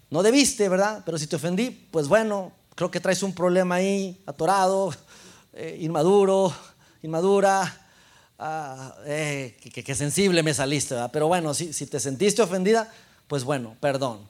no 0.08 0.22
debiste, 0.22 0.68
¿verdad? 0.68 1.02
Pero 1.04 1.18
si 1.18 1.26
te 1.26 1.36
ofendí, 1.36 1.70
pues 1.70 2.08
bueno, 2.08 2.52
creo 2.74 2.90
que 2.90 3.00
traes 3.00 3.22
un 3.22 3.34
problema 3.34 3.76
ahí, 3.76 4.22
atorado, 4.24 4.94
eh, 5.52 5.78
inmaduro, 5.80 6.54
inmadura, 7.02 7.89
ah, 8.40 8.94
eh, 9.04 9.56
que, 9.60 9.94
sensible 9.94 10.42
me 10.42 10.54
saliste, 10.54 10.96
pero 11.12 11.28
bueno, 11.28 11.54
si, 11.54 11.72
si 11.72 11.86
te 11.86 12.00
sentiste 12.00 12.42
ofendida, 12.42 12.90
pues 13.28 13.44
bueno, 13.44 13.76
perdón. 13.80 14.28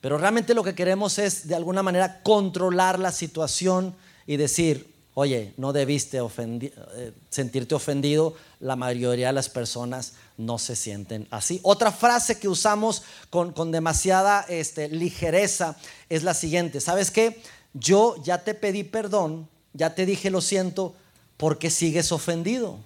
Pero 0.00 0.16
realmente 0.16 0.54
lo 0.54 0.64
que 0.64 0.74
queremos 0.74 1.18
es 1.18 1.46
de 1.46 1.54
alguna 1.54 1.82
manera 1.82 2.22
controlar 2.22 2.98
la 2.98 3.12
situación 3.12 3.94
y 4.26 4.38
decir, 4.38 4.92
oye, 5.14 5.52
no 5.58 5.72
debiste 5.72 6.18
eh, 6.18 7.12
sentirte 7.28 7.74
ofendido, 7.74 8.34
la 8.60 8.76
mayoría 8.76 9.26
de 9.26 9.32
las 9.34 9.50
personas 9.50 10.14
no 10.38 10.58
se 10.58 10.74
sienten 10.74 11.28
así. 11.30 11.60
Otra 11.62 11.92
frase 11.92 12.38
que 12.38 12.48
usamos 12.48 13.02
con, 13.28 13.52
con 13.52 13.70
demasiada 13.70 14.46
este, 14.48 14.88
ligereza 14.88 15.76
es 16.08 16.22
la 16.22 16.32
siguiente, 16.32 16.80
¿sabes 16.80 17.10
qué? 17.10 17.42
Yo 17.74 18.16
ya 18.24 18.38
te 18.38 18.54
pedí 18.54 18.84
perdón, 18.84 19.48
ya 19.74 19.94
te 19.94 20.06
dije 20.06 20.30
lo 20.30 20.40
siento, 20.40 20.94
porque 21.36 21.70
sigues 21.70 22.10
ofendido 22.10 22.78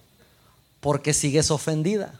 porque 0.84 1.14
sigues 1.14 1.50
ofendida. 1.50 2.12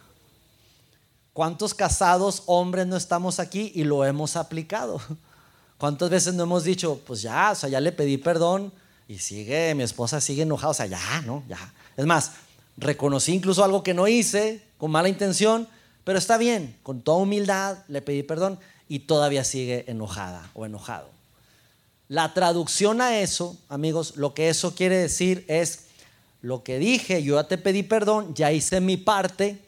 ¿Cuántos 1.35 1.75
casados 1.75 2.45
hombres 2.47 2.87
no 2.87 2.97
estamos 2.97 3.39
aquí 3.39 3.71
y 3.75 3.85
lo 3.85 4.07
hemos 4.07 4.37
aplicado? 4.37 5.03
¿Cuántas 5.77 6.09
veces 6.09 6.33
no 6.33 6.45
hemos 6.45 6.65
dicho, 6.65 6.99
pues 7.07 7.21
ya, 7.21 7.51
o 7.53 7.55
sea, 7.55 7.69
ya 7.69 7.79
le 7.79 7.93
pedí 7.93 8.17
perdón 8.17 8.73
y 9.07 9.19
sigue, 9.19 9.75
mi 9.75 9.83
esposa 9.83 10.19
sigue 10.19 10.45
enojada, 10.45 10.71
o 10.71 10.75
sea, 10.75 10.87
ya, 10.87 11.21
¿no? 11.27 11.43
Ya. 11.47 11.75
Es 11.95 12.07
más, 12.07 12.33
reconocí 12.79 13.35
incluso 13.35 13.63
algo 13.63 13.83
que 13.83 13.93
no 13.93 14.09
hice 14.09 14.63
con 14.79 14.91
mala 14.91 15.11
intención, 15.11 15.69
pero 16.03 16.19
está 16.19 16.39
bien, 16.39 16.75
con 16.83 17.03
toda 17.03 17.19
humildad 17.19 17.77
le 17.89 18.01
pedí 18.01 18.23
perdón 18.23 18.59
y 18.89 19.01
todavía 19.01 19.45
sigue 19.45 19.85
enojada 19.89 20.51
o 20.55 20.65
enojado. 20.65 21.11
La 22.09 22.33
traducción 22.33 23.03
a 23.03 23.19
eso, 23.19 23.59
amigos, 23.69 24.17
lo 24.17 24.33
que 24.33 24.49
eso 24.49 24.75
quiere 24.75 24.97
decir 24.97 25.45
es 25.49 25.84
lo 26.45 26.63
que 26.63 26.79
dije, 26.79 27.23
yo 27.23 27.37
ya 27.37 27.49
te 27.49 27.57
pedí 27.57 27.83
perdón, 27.83 28.35
ya 28.35 28.53
hice 28.53 28.83
mi 28.83 28.99
parte, 28.99 29.67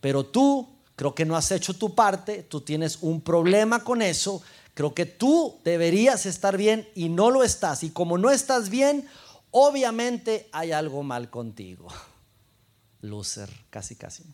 pero 0.00 0.24
tú 0.24 0.70
creo 0.96 1.14
que 1.14 1.26
no 1.26 1.36
has 1.36 1.52
hecho 1.52 1.74
tu 1.74 1.94
parte, 1.94 2.42
tú 2.42 2.62
tienes 2.62 2.96
un 3.02 3.20
problema 3.20 3.84
con 3.84 4.00
eso, 4.00 4.42
creo 4.72 4.94
que 4.94 5.04
tú 5.04 5.60
deberías 5.64 6.24
estar 6.24 6.56
bien 6.56 6.88
y 6.94 7.10
no 7.10 7.30
lo 7.30 7.42
estás. 7.42 7.82
Y 7.82 7.90
como 7.90 8.16
no 8.16 8.30
estás 8.30 8.70
bien, 8.70 9.06
obviamente 9.50 10.48
hay 10.52 10.72
algo 10.72 11.02
mal 11.02 11.28
contigo. 11.28 11.88
Loser, 13.02 13.50
casi, 13.68 13.94
casi. 13.94 14.24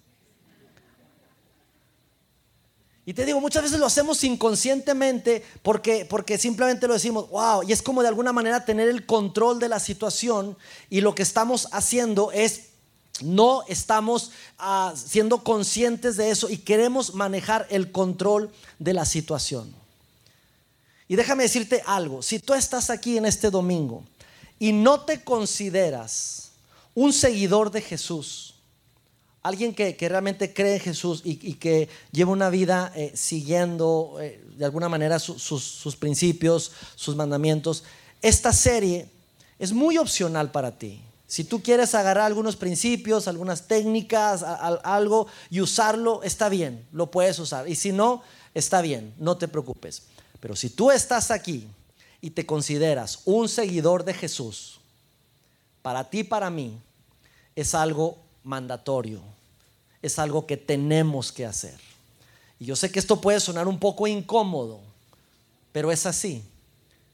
Y 3.11 3.13
te 3.13 3.27
digo, 3.27 3.41
muchas 3.41 3.65
veces 3.65 3.81
lo 3.81 3.87
hacemos 3.87 4.23
inconscientemente 4.23 5.45
porque, 5.65 6.07
porque 6.09 6.39
simplemente 6.39 6.87
lo 6.87 6.95
decimos, 6.95 7.29
wow, 7.31 7.65
y 7.67 7.73
es 7.73 7.83
como 7.83 8.03
de 8.03 8.09
alguna 8.09 8.33
manera 8.33 8.65
tener 8.65 8.89
el 8.89 9.05
control 9.05 9.59
de 9.59 9.69
la 9.69 9.81
situación 9.81 10.57
y 10.91 11.01
lo 11.01 11.13
que 11.13 11.25
estamos 11.25 11.67
haciendo 11.73 12.31
es 12.31 12.67
no 13.21 13.65
estamos 13.67 14.31
ah, 14.59 14.95
siendo 14.95 15.43
conscientes 15.43 16.17
de 16.17 16.31
eso 16.31 16.49
y 16.49 16.59
queremos 16.59 17.13
manejar 17.13 17.67
el 17.71 17.91
control 17.91 18.49
de 18.79 18.95
la 18.95 19.05
situación. 19.05 19.75
Y 21.09 21.17
déjame 21.17 21.43
decirte 21.43 21.83
algo, 21.87 22.23
si 22.23 22.39
tú 22.39 22.55
estás 22.55 22.91
aquí 22.91 23.17
en 23.19 23.27
este 23.27 23.51
domingo 23.51 24.05
y 24.61 24.71
no 24.71 25.01
te 25.01 25.25
consideras 25.25 26.53
un 26.95 27.13
seguidor 27.13 27.73
de 27.73 27.81
Jesús, 27.81 28.55
Alguien 29.43 29.75
que, 29.75 29.97
realmente 30.01 30.53
cree 30.53 30.75
en 30.75 30.81
Jesús 30.81 31.23
y, 31.25 31.55
que 31.55 31.89
lleva 32.13 32.31
una 32.31 32.51
vida 32.51 32.93
eh, 32.95 33.13
siguiendo 33.15 34.19
eh, 34.21 34.43
de 34.57 34.65
alguna 34.67 34.89
manera 34.89 35.19
sus 35.19 35.97
principios, 35.99 36.73
sus 36.95 37.17
mandamientos. 37.17 37.85
Esta 38.21 38.53
serie 38.53 39.09
es 39.59 39.73
muy 39.73 39.97
opcional 39.97 40.51
para 40.51 40.79
ti. 40.79 41.01
Si 41.27 41.45
tú 41.45 41.63
quieres 41.63 41.95
agarrar 41.95 42.27
algunos 42.27 42.57
principios, 42.57 43.29
algunas 43.29 43.69
técnicas, 43.69 44.43
algo 44.43 45.29
y 45.49 45.61
usarlo, 45.61 46.25
está 46.25 46.49
bien, 46.49 46.85
lo 46.93 47.11
puedes 47.11 47.39
usar. 47.39 47.69
Y 47.69 47.77
si 47.77 47.93
no, 47.93 48.23
está 48.53 48.83
bien, 48.83 49.15
no 49.17 49.37
te 49.37 49.47
preocupes. 49.47 50.03
Pero 50.41 50.57
si 50.57 50.71
tú 50.71 50.91
estás 50.91 51.31
aquí 51.31 51.69
y 52.21 52.31
te 52.31 52.47
consideras 52.47 53.21
un 53.27 53.49
seguidor 53.49 54.05
de 54.05 54.13
Jesús, 54.13 54.81
para 55.83 56.11
ti, 56.11 56.25
para 56.25 56.51
mí, 56.51 56.79
es 57.55 57.75
algo 57.75 58.19
mandatorio. 58.45 59.21
es 60.03 60.19
algo 60.19 60.47
que 60.47 60.57
tenemos 60.57 61.31
que 61.31 61.45
hacer. 61.45 61.79
Y 62.59 62.65
yo 62.65 62.77
sé 62.77 62.91
que 62.91 62.99
esto 62.99 63.21
puede 63.21 63.39
sonar 63.39 63.69
un 63.69 63.79
poco 63.79 64.07
incómodo, 64.07 64.81
pero 65.73 65.93
es 65.93 66.07
así. 66.07 66.43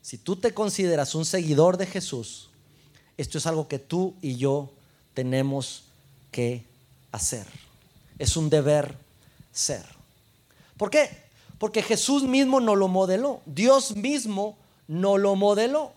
Si 0.03 0.19
tú 0.19 0.37
te 0.37 0.55
consideras 0.55 1.15
un 1.17 1.25
seguidor 1.25 1.77
de 1.79 1.87
Jesús, 1.87 2.49
esto 3.17 3.39
es 3.39 3.47
algo 3.47 3.67
que 3.67 3.79
tú 3.81 4.15
y 4.23 4.37
yo 4.37 4.71
tenemos 5.15 5.85
que 6.31 6.65
hacer. 7.11 7.47
Es 8.19 8.37
un 8.37 8.51
deber 8.51 8.97
ser. 9.53 9.85
¿Por 10.77 10.91
qué? 10.91 11.25
Porque 11.59 11.83
Jesús 11.83 12.23
mismo 12.23 12.61
no 12.61 12.77
lo 12.77 12.89
modeló. 12.89 13.41
Dios 13.47 13.97
mismo 13.97 14.57
no 14.87 15.19
lo 15.19 15.35
modeló. 15.35 15.93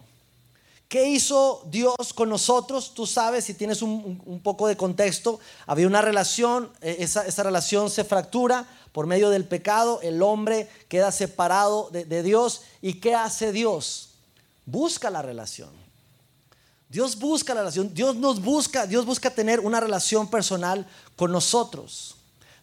¿Qué 0.89 1.07
hizo 1.07 1.63
Dios 1.69 2.13
con 2.13 2.29
nosotros? 2.29 2.93
Tú 2.93 3.05
sabes, 3.05 3.45
si 3.45 3.53
tienes 3.53 3.81
un, 3.81 4.41
poco 4.43 4.67
de 4.67 4.75
contexto, 4.75 5.39
había 5.65 5.87
una 5.87 6.01
relación, 6.01 6.69
eh, 6.81 6.97
esa, 6.99 7.43
relación 7.43 7.89
se 7.89 8.03
fractura 8.03 8.67
por 8.91 9.05
medio 9.05 9.29
del 9.29 9.45
pecado, 9.45 10.01
el 10.01 10.21
hombre 10.21 10.67
queda 10.89 11.11
separado 11.11 11.89
de 11.91 12.23
Dios. 12.23 12.63
¿Y 12.81 12.95
qué 12.95 13.15
hace 13.15 13.51
Dios? 13.51 14.09
Busca 14.65 15.09
la 15.09 15.21
relación. 15.21 15.69
Dios 16.89 17.19
busca 17.19 17.53
la 17.53 17.61
relación, 17.61 17.93
Dios 17.93 18.15
nos 18.15 18.41
busca, 18.41 18.87
Dios 18.87 19.05
busca 19.05 19.29
tener 19.29 19.59
una 19.59 19.79
relación 19.79 20.27
personal 20.27 20.87
con 21.15 21.31
nosotros. 21.31 22.15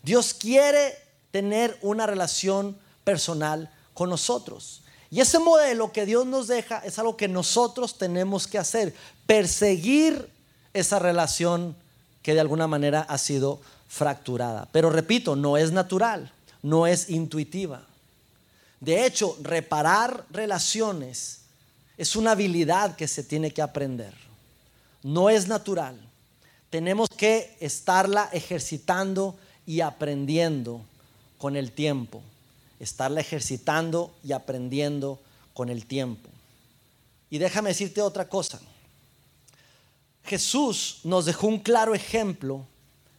Dios 0.02 0.34
quiere 0.34 0.98
tener 1.30 1.78
una 1.80 2.06
relación 2.06 2.76
personal 3.04 3.70
con 3.94 4.10
nosotros. 4.10 4.82
Y 5.10 5.20
ese 5.20 5.38
modelo 5.38 5.92
que 5.92 6.06
Dios 6.06 6.26
nos 6.26 6.48
deja 6.48 6.78
es 6.78 6.98
algo 6.98 7.16
que 7.16 7.28
nosotros 7.28 7.96
tenemos 7.96 8.46
que 8.46 8.58
hacer, 8.58 8.94
perseguir 9.26 10.28
esa 10.74 10.98
relación 10.98 11.76
que 12.22 12.34
de 12.34 12.40
alguna 12.40 12.66
manera 12.66 13.02
ha 13.02 13.18
sido 13.18 13.60
fracturada. 13.88 14.68
Pero 14.72 14.90
repito, 14.90 15.36
no 15.36 15.56
es 15.56 15.70
natural, 15.70 16.32
no 16.62 16.86
es 16.86 17.08
intuitiva. 17.08 17.82
De 18.80 19.06
hecho, 19.06 19.38
reparar 19.42 20.24
relaciones 20.30 21.40
es 21.96 22.16
una 22.16 22.32
habilidad 22.32 22.96
que 22.96 23.08
se 23.08 23.22
tiene 23.22 23.52
que 23.52 23.62
aprender. 23.62 24.12
No 25.02 25.30
es 25.30 25.46
natural. 25.46 25.96
Tenemos 26.68 27.08
que 27.08 27.56
estarla 27.60 28.28
ejercitando 28.32 29.36
y 29.66 29.80
aprendiendo 29.80 30.82
con 31.38 31.56
el 31.56 31.70
tiempo 31.70 32.22
estarla 32.80 33.20
ejercitando 33.20 34.14
y 34.22 34.32
aprendiendo 34.32 35.20
con 35.54 35.68
el 35.68 35.86
tiempo. 35.86 36.28
Y 37.30 37.38
déjame 37.38 37.70
decirte 37.70 38.02
otra 38.02 38.28
cosa. 38.28 38.60
Jesús 40.24 41.00
nos 41.04 41.24
dejó 41.24 41.46
un 41.46 41.60
claro 41.60 41.94
ejemplo 41.94 42.66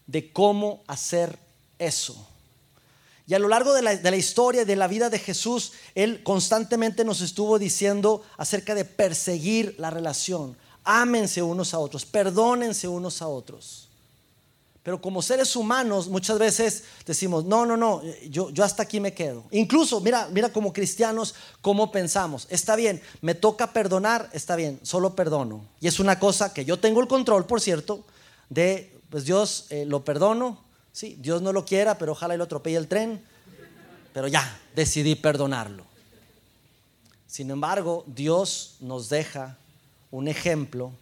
de 0.06 0.32
cómo 0.32 0.84
hacer 0.88 1.38
eso. 1.80 2.28
Y 3.26 3.34
a 3.34 3.40
lo 3.40 3.50
largo 3.50 3.74
de 3.74 3.82
la, 3.82 3.96
de 3.96 4.12
la, 4.12 4.18
historia 4.18 4.64
de 4.64 4.76
la 4.78 4.88
vida 4.88 5.10
de 5.10 5.20
Jesús, 5.20 5.74
Él 5.96 6.24
constantemente 6.24 7.04
nos 7.04 7.20
estuvo 7.20 7.60
diciendo 7.60 8.24
acerca 8.38 8.74
de 8.74 8.86
perseguir 8.86 9.76
la 9.78 9.90
relación. 9.90 10.56
Ámense 10.86 11.42
unos 11.42 11.74
a 11.74 11.80
otros, 11.80 12.06
perdónense 12.06 12.88
unos 12.88 13.22
a 13.22 13.28
otros. 13.28 13.87
Pero 14.88 15.02
como 15.02 15.22
seres 15.22 15.54
humanos 15.58 16.08
muchas 16.08 16.40
veces 16.40 16.86
decimos, 17.06 17.44
no, 17.44 17.66
no, 17.66 17.76
no, 17.76 18.02
yo, 18.30 18.52
yo 18.52 18.64
hasta 18.64 18.84
aquí 18.84 19.02
me 19.02 19.14
quedo. 19.14 19.44
Incluso, 19.52 20.00
mira, 20.00 20.30
mira 20.32 20.48
como 20.48 20.72
cristianos, 20.72 21.36
cómo 21.60 21.92
pensamos. 21.92 22.48
Está 22.50 22.78
bien, 22.78 23.02
me 23.20 23.36
toca 23.36 23.74
perdonar, 23.74 24.30
está 24.32 24.56
bien, 24.56 24.80
solo 24.84 25.14
perdono. 25.14 25.66
Y 25.82 25.88
es 25.88 26.00
una 26.00 26.20
cosa 26.20 26.54
que 26.54 26.64
yo 26.64 26.80
tengo 26.80 27.02
el 27.02 27.10
control, 27.10 27.46
por 27.46 27.60
cierto, 27.60 28.06
de, 28.48 28.98
pues 29.10 29.26
Dios 29.26 29.66
eh, 29.72 29.84
lo 29.86 30.06
perdono. 30.06 30.58
Sí, 30.94 31.18
Dios 31.20 31.42
no 31.42 31.52
lo 31.52 31.66
quiera, 31.66 31.98
pero 31.98 32.14
ojalá 32.14 32.36
y 32.36 32.38
lo 32.38 32.46
atropelle 32.46 32.78
el 32.78 32.88
tren. 32.88 33.22
Pero 34.14 34.30
ya, 34.30 34.58
decidí 34.74 35.16
perdonarlo. 35.16 35.84
Sin 37.28 37.52
embargo, 37.52 38.06
Dios 38.08 38.78
nos 38.80 39.10
deja 39.10 39.58
un 40.12 40.30
ejemplo 40.30 40.94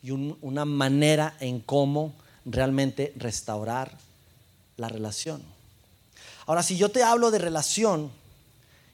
y 0.00 0.12
una 0.12 0.64
manera 0.64 1.34
en 1.40 1.58
cómo 1.58 2.14
realmente 2.44 3.12
restaurar 3.16 3.96
la 4.76 4.88
relación. 4.88 5.42
Ahora, 6.46 6.62
si 6.62 6.76
yo 6.76 6.90
te 6.90 7.02
hablo 7.02 7.30
de 7.30 7.38
relación, 7.38 8.10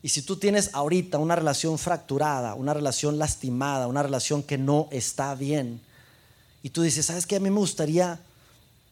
y 0.03 0.09
si 0.11 0.23
tú 0.23 0.37
tienes 0.37 0.71
ahorita 0.73 1.19
una 1.19 1.37
relación 1.37 1.79
fracturada, 1.79 2.55
una 2.55 2.75
relación 2.75 3.19
lastimada, 3.19 3.87
una 3.89 4.03
relación 4.03 4.43
que 4.43 4.59
no 4.59 4.89
está 4.91 5.35
bien, 5.35 5.81
y 6.63 6.71
tú 6.71 6.83
dices, 6.83 7.07
¿sabes 7.07 7.27
qué? 7.27 7.37
A 7.37 7.41
mí 7.41 7.51
me 7.51 7.59
gustaría 7.59 8.21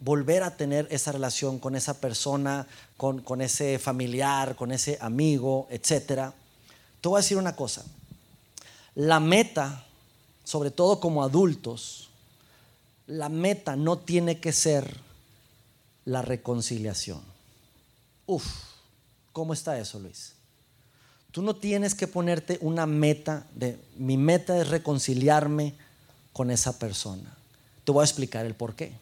volver 0.00 0.42
a 0.42 0.56
tener 0.56 0.86
esa 0.90 1.12
relación 1.12 1.58
con 1.58 1.76
esa 1.76 2.00
persona, 2.00 2.66
con, 2.96 3.20
con 3.20 3.40
ese 3.40 3.78
familiar, 3.78 4.56
con 4.56 4.72
ese 4.72 4.98
amigo, 5.00 5.66
etcétera. 5.70 6.32
Te 7.00 7.08
voy 7.08 7.18
a 7.18 7.22
decir 7.22 7.36
una 7.36 7.56
cosa. 7.56 7.84
La 8.94 9.18
meta, 9.20 9.84
sobre 10.44 10.70
todo 10.70 11.00
como 11.00 11.22
adultos, 11.22 12.10
la 13.06 13.28
meta 13.28 13.76
no 13.76 13.98
tiene 13.98 14.40
que 14.40 14.52
ser 14.52 14.98
la 16.04 16.22
reconciliación. 16.22 17.20
Uf, 18.26 18.46
¿cómo 19.32 19.52
está 19.52 19.78
eso, 19.78 19.98
Luis? 19.98 20.32
Tú 21.30 21.42
no 21.42 21.56
tienes 21.56 21.94
que 21.94 22.06
ponerte 22.06 22.58
una 22.60 22.86
meta 22.86 23.46
de 23.54 23.78
mi 23.96 24.16
meta 24.16 24.56
es 24.58 24.68
reconciliarme 24.68 25.74
con 26.32 26.50
esa 26.50 26.78
persona. 26.78 27.36
Te 27.84 27.92
voy 27.92 28.02
a 28.02 28.04
explicar 28.04 28.46
el 28.46 28.54
por 28.54 28.74
qué. 28.74 28.92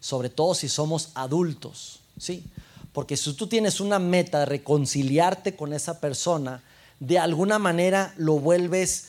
Sobre 0.00 0.30
todo 0.30 0.54
si 0.54 0.68
somos 0.68 1.10
adultos, 1.14 2.00
¿sí? 2.18 2.44
Porque 2.92 3.16
si 3.16 3.34
tú 3.34 3.46
tienes 3.46 3.80
una 3.80 3.98
meta 3.98 4.40
de 4.40 4.46
reconciliarte 4.46 5.54
con 5.54 5.72
esa 5.72 6.00
persona, 6.00 6.62
de 6.98 7.18
alguna 7.18 7.58
manera 7.58 8.14
lo 8.16 8.38
vuelves 8.38 9.08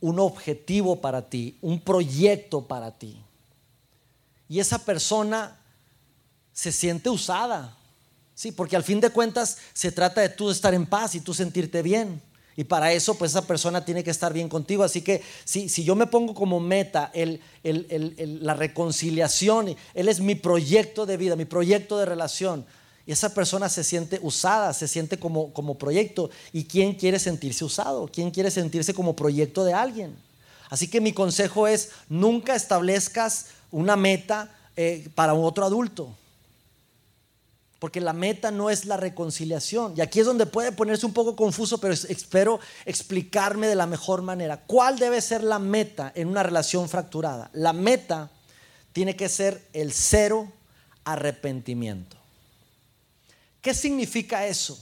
un 0.00 0.18
objetivo 0.18 1.00
para 1.00 1.28
ti, 1.28 1.58
un 1.60 1.80
proyecto 1.80 2.62
para 2.62 2.92
ti 2.92 3.22
y 4.50 4.58
esa 4.58 4.84
persona 4.84 5.56
se 6.52 6.72
siente 6.72 7.08
usada. 7.08 7.76
Sí, 8.34 8.50
porque 8.50 8.74
al 8.74 8.82
fin 8.82 9.00
de 9.00 9.10
cuentas 9.10 9.58
se 9.72 9.92
trata 9.92 10.22
de 10.22 10.28
tú 10.28 10.50
estar 10.50 10.74
en 10.74 10.86
paz 10.86 11.14
y 11.14 11.20
tú 11.20 11.32
sentirte 11.32 11.82
bien. 11.82 12.20
Y 12.56 12.64
para 12.64 12.92
eso, 12.92 13.14
pues 13.14 13.30
esa 13.30 13.46
persona 13.46 13.84
tiene 13.84 14.02
que 14.02 14.10
estar 14.10 14.32
bien 14.32 14.48
contigo. 14.48 14.82
Así 14.82 15.02
que 15.02 15.22
si, 15.44 15.68
si 15.68 15.84
yo 15.84 15.94
me 15.94 16.08
pongo 16.08 16.34
como 16.34 16.58
meta 16.58 17.12
la 17.62 18.54
reconciliación, 18.54 19.76
Él 19.94 20.08
es 20.08 20.18
mi 20.18 20.34
proyecto 20.34 21.06
de 21.06 21.16
vida, 21.16 21.36
mi 21.36 21.44
proyecto 21.44 21.96
de 21.96 22.06
relación. 22.06 22.66
Y 23.06 23.12
esa 23.12 23.32
persona 23.32 23.68
se 23.68 23.84
siente 23.84 24.18
usada, 24.20 24.74
se 24.74 24.88
siente 24.88 25.20
como, 25.20 25.52
como 25.52 25.78
proyecto. 25.78 26.28
¿Y 26.52 26.64
quién 26.64 26.94
quiere 26.94 27.20
sentirse 27.20 27.64
usado? 27.64 28.10
¿Quién 28.12 28.32
quiere 28.32 28.50
sentirse 28.50 28.94
como 28.94 29.14
proyecto 29.14 29.64
de 29.64 29.74
alguien? 29.74 30.16
Así 30.70 30.88
que 30.88 31.00
mi 31.00 31.12
consejo 31.12 31.68
es, 31.68 31.90
nunca 32.08 32.54
establezcas 32.54 33.46
una 33.70 33.96
meta 33.96 34.50
eh, 34.76 35.08
para 35.14 35.34
otro 35.34 35.64
adulto. 35.64 36.16
Porque 37.78 38.00
la 38.00 38.12
meta 38.12 38.50
no 38.50 38.68
es 38.68 38.84
la 38.84 38.98
reconciliación. 38.98 39.94
Y 39.96 40.02
aquí 40.02 40.20
es 40.20 40.26
donde 40.26 40.44
puede 40.44 40.72
ponerse 40.72 41.06
un 41.06 41.14
poco 41.14 41.34
confuso, 41.34 41.78
pero 41.78 41.94
espero 41.94 42.60
explicarme 42.84 43.66
de 43.66 43.74
la 43.74 43.86
mejor 43.86 44.20
manera. 44.20 44.60
¿Cuál 44.66 44.98
debe 44.98 45.20
ser 45.22 45.42
la 45.42 45.58
meta 45.58 46.12
en 46.14 46.28
una 46.28 46.42
relación 46.42 46.88
fracturada? 46.88 47.50
La 47.54 47.72
meta 47.72 48.30
tiene 48.92 49.16
que 49.16 49.28
ser 49.28 49.66
el 49.72 49.92
cero 49.92 50.52
arrepentimiento. 51.04 52.16
¿Qué 53.62 53.74
significa 53.74 54.46
eso? 54.46 54.78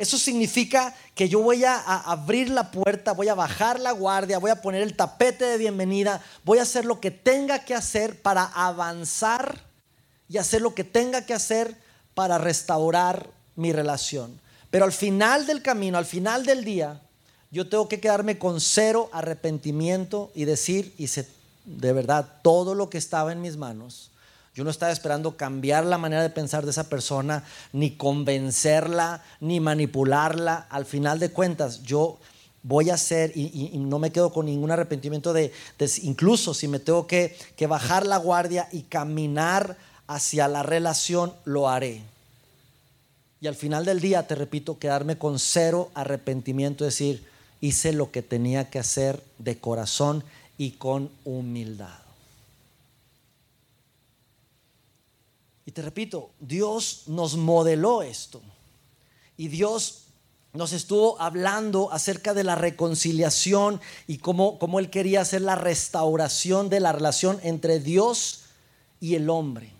Eso 0.00 0.16
significa 0.16 0.94
que 1.14 1.28
yo 1.28 1.42
voy 1.42 1.62
a, 1.62 1.76
abrir 1.76 2.48
la 2.48 2.70
puerta, 2.70 3.12
voy 3.12 3.28
a 3.28 3.34
bajar 3.34 3.78
la 3.78 3.92
guardia, 3.92 4.38
voy 4.38 4.50
a 4.50 4.62
poner 4.62 4.80
el 4.80 4.96
tapete 4.96 5.44
de 5.44 5.58
bienvenida, 5.58 6.22
voy 6.42 6.56
a 6.56 6.62
hacer 6.62 6.86
lo 6.86 7.00
que 7.00 7.10
tenga 7.10 7.66
que 7.66 7.74
hacer 7.74 8.22
para 8.22 8.44
avanzar 8.44 9.60
y 10.26 10.38
hacer 10.38 10.62
lo 10.62 10.74
que 10.74 10.84
tenga 10.84 11.26
que 11.26 11.34
hacer 11.34 11.76
para 12.14 12.38
restaurar 12.38 13.28
mi 13.56 13.74
relación. 13.74 14.40
Pero 14.70 14.86
al 14.86 14.92
final 14.92 15.44
del 15.44 15.60
camino, 15.60 15.98
al 15.98 16.06
final 16.06 16.46
del 16.46 16.64
día, 16.64 16.98
yo 17.50 17.68
tengo 17.68 17.86
que 17.86 18.00
quedarme 18.00 18.38
con 18.38 18.58
cero 18.62 19.10
arrepentimiento 19.12 20.30
y 20.34 20.46
decir, 20.46 20.94
hice 20.96 21.28
de 21.66 21.92
verdad 21.92 22.26
todo 22.40 22.74
lo 22.74 22.88
que 22.88 22.96
estaba 22.96 23.32
en 23.32 23.42
mis 23.42 23.58
manos 23.58 24.10
yo 24.60 24.64
no 24.64 24.70
estaba 24.70 24.92
esperando 24.92 25.38
cambiar 25.38 25.86
la 25.86 25.96
manera 25.96 26.20
de 26.20 26.28
pensar 26.28 26.66
de 26.66 26.70
esa 26.70 26.90
persona, 26.90 27.44
ni 27.72 27.92
convencerla, 27.92 29.24
ni 29.40 29.58
manipularla. 29.58 30.66
Al 30.68 30.84
final 30.84 31.18
de 31.18 31.30
cuentas, 31.30 31.82
yo 31.82 32.18
voy 32.62 32.90
a 32.90 32.94
hacer 32.94 33.32
y, 33.34 33.70
no 33.78 33.98
me 33.98 34.12
quedo 34.12 34.34
con 34.34 34.44
ningún 34.44 34.70
arrepentimiento 34.70 35.32
de, 35.32 35.50
incluso 36.02 36.52
si 36.52 36.68
me 36.68 36.78
tengo 36.78 37.06
que, 37.06 37.34
que 37.56 37.66
bajar 37.66 38.04
la 38.04 38.18
guardia 38.18 38.68
y 38.70 38.82
caminar 38.82 39.78
hacia 40.06 40.46
la 40.46 40.62
relación, 40.62 41.32
lo 41.46 41.70
haré. 41.70 42.02
Y 43.40 43.46
al 43.46 43.54
final 43.54 43.86
del 43.86 44.00
día, 44.00 44.26
te 44.26 44.34
repito, 44.34 44.78
quedarme 44.78 45.16
con 45.16 45.38
cero 45.38 45.90
arrepentimiento, 45.94 46.84
decir, 46.84 47.24
hice 47.62 47.94
lo 47.94 48.10
que 48.10 48.20
tenía 48.20 48.68
que 48.68 48.78
hacer 48.78 49.24
de 49.38 49.56
corazón 49.56 50.22
y 50.58 50.72
con 50.72 51.08
humildad. 51.24 52.09
Y 55.70 55.72
te 55.72 55.82
repito, 55.82 56.30
Dios 56.40 57.02
nos 57.06 57.36
modeló 57.36 58.02
esto. 58.02 58.42
Y 59.36 59.46
Dios 59.46 60.06
nos 60.52 60.72
estuvo 60.72 61.20
hablando 61.20 61.92
acerca 61.92 62.34
de 62.34 62.42
la 62.42 62.56
reconciliación 62.56 63.80
y 64.08 64.18
cómo, 64.18 64.58
cómo, 64.58 64.80
Él 64.80 64.90
quería 64.90 65.20
hacer 65.20 65.42
la 65.42 65.54
restauración 65.54 66.70
de 66.70 66.80
la 66.80 66.90
relación 66.90 67.38
entre 67.44 67.78
Dios 67.78 68.46
y 68.98 69.14
el 69.14 69.30
hombre. 69.30 69.72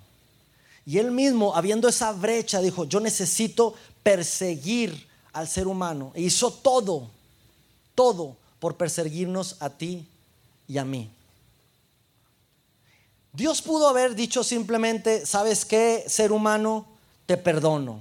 Y 0.87 0.99
Él 0.99 1.11
mismo, 1.11 1.57
habiendo 1.57 1.89
esa 1.89 2.13
brecha, 2.13 2.61
dijo, 2.61 2.85
yo 2.85 3.01
necesito 3.01 3.75
perseguir 4.05 5.09
al 5.33 5.49
ser 5.49 5.67
humano. 5.67 6.13
E 6.15 6.23
hizo 6.23 6.53
todo, 6.53 7.11
todo 7.97 8.37
por 8.61 8.77
perseguirnos 8.77 9.57
a 9.59 9.71
ti 9.71 10.07
y 10.69 10.79
a 10.79 10.85
mí. 10.85 11.11
Dios 13.33 13.63
pudo 13.63 13.89
haber 13.89 14.15
dicho 14.15 14.43
simplemente, 14.43 15.25
¿sabes 15.25 15.65
qué, 15.65 16.05
ser 16.07 16.33
humano? 16.33 16.87
Te 17.27 17.37
perdono. 17.37 18.01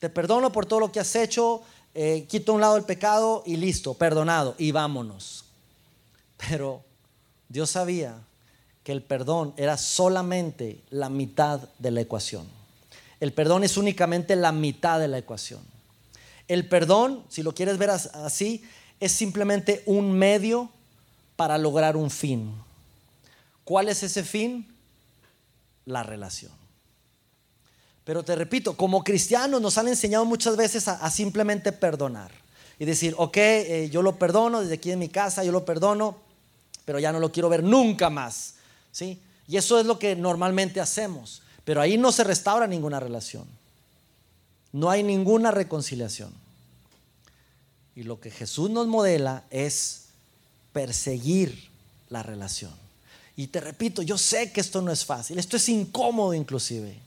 Te 0.00 0.08
perdono 0.08 0.50
por 0.50 0.66
todo 0.66 0.80
lo 0.80 0.92
que 0.92 1.00
has 1.00 1.14
hecho, 1.14 1.62
eh, 1.94 2.26
quito 2.28 2.52
a 2.52 2.54
un 2.54 2.60
lado 2.60 2.76
el 2.76 2.84
pecado 2.84 3.42
y 3.44 3.56
listo, 3.56 3.94
perdonado, 3.94 4.54
y 4.58 4.72
vámonos. 4.72 5.44
Pero 6.48 6.82
Dios 7.48 7.70
sabía 7.70 8.16
que 8.82 8.92
el 8.92 9.02
perdón 9.02 9.52
era 9.56 9.76
solamente 9.76 10.82
la 10.90 11.08
mitad 11.08 11.60
de 11.78 11.90
la 11.90 12.00
ecuación. 12.00 12.46
El 13.20 13.32
perdón 13.32 13.62
es 13.62 13.76
únicamente 13.76 14.34
la 14.34 14.50
mitad 14.50 14.98
de 14.98 15.08
la 15.08 15.18
ecuación. 15.18 15.60
El 16.48 16.68
perdón, 16.68 17.22
si 17.28 17.42
lo 17.42 17.54
quieres 17.54 17.78
ver 17.78 17.90
así, 17.90 18.64
es 18.98 19.12
simplemente 19.12 19.82
un 19.86 20.12
medio 20.12 20.70
para 21.36 21.58
lograr 21.58 21.96
un 21.96 22.10
fin. 22.10 22.52
¿Cuál 23.72 23.88
es 23.88 24.02
ese 24.02 24.22
fin? 24.22 24.66
La 25.86 26.02
relación. 26.02 26.52
Pero 28.04 28.22
te 28.22 28.36
repito, 28.36 28.76
como 28.76 29.02
cristianos 29.02 29.62
nos 29.62 29.78
han 29.78 29.88
enseñado 29.88 30.26
muchas 30.26 30.58
veces 30.58 30.88
a, 30.88 31.10
simplemente 31.10 31.72
perdonar 31.72 32.30
y 32.78 32.84
decir, 32.84 33.14
ok, 33.16 33.36
eh, 33.38 33.88
yo 33.90 34.02
lo 34.02 34.18
perdono 34.18 34.60
desde 34.60 34.74
aquí 34.74 34.90
en 34.90 34.98
mi 34.98 35.08
casa, 35.08 35.42
yo 35.42 35.52
lo 35.52 35.64
perdono, 35.64 36.18
pero 36.84 36.98
ya 36.98 37.12
no 37.12 37.18
lo 37.18 37.32
quiero 37.32 37.48
ver 37.48 37.62
nunca 37.64 38.10
más. 38.10 38.56
¿sí? 38.90 39.18
Y 39.48 39.56
eso 39.56 39.80
es 39.80 39.86
lo 39.86 39.98
que 39.98 40.16
normalmente 40.16 40.78
hacemos, 40.78 41.40
pero 41.64 41.80
ahí 41.80 41.96
no 41.96 42.12
se 42.12 42.24
restaura 42.24 42.66
ninguna 42.66 43.00
relación. 43.00 43.46
No 44.72 44.90
hay 44.90 45.02
ninguna 45.02 45.50
reconciliación. 45.50 46.30
Y 47.96 48.02
lo 48.02 48.20
que 48.20 48.30
Jesús 48.30 48.68
nos 48.68 48.86
modela 48.86 49.44
es 49.48 50.08
perseguir 50.74 51.70
la 52.10 52.22
relación. 52.22 52.81
Y 53.36 53.46
te 53.46 53.60
repito, 53.60 54.02
yo 54.02 54.18
sé 54.18 54.52
que 54.52 54.60
esto 54.60 54.82
no 54.82 54.92
es 54.92 55.04
fácil, 55.04 55.38
esto 55.38 55.56
es 55.56 55.68
incómodo 55.68 56.34
inclusive. 56.34 56.98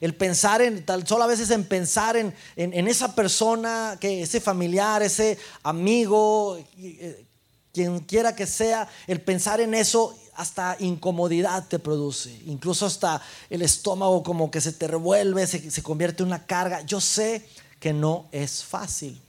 El 0.00 0.14
pensar 0.14 0.60
en, 0.62 0.84
tal, 0.84 1.06
solo 1.06 1.24
a 1.24 1.26
veces 1.26 1.50
en 1.50 1.64
pensar 1.64 2.16
en, 2.16 2.34
esa 2.56 3.14
persona, 3.14 3.96
que 4.00 4.22
ese 4.22 4.40
familiar, 4.40 5.02
ese 5.02 5.38
amigo, 5.62 6.58
eh, 6.78 7.24
quien 7.72 8.00
quiera 8.00 8.34
que 8.34 8.46
sea, 8.46 8.88
el 9.06 9.20
pensar 9.20 9.60
en 9.60 9.74
eso 9.74 10.16
hasta 10.34 10.76
incomodidad 10.80 11.66
te 11.66 11.78
produce, 11.78 12.30
incluso 12.46 12.84
hasta 12.84 13.22
el 13.48 13.62
estómago 13.62 14.22
como 14.22 14.50
que 14.50 14.60
se 14.60 14.72
te 14.72 14.86
revuelve, 14.86 15.46
se, 15.46 15.70
se 15.70 15.82
convierte 15.82 16.22
en 16.22 16.28
una 16.28 16.44
carga. 16.44 16.82
Yo 16.82 17.00
sé 17.00 17.46
que 17.80 17.94
no 17.94 18.28
es 18.32 18.64
fácil. 18.64 19.20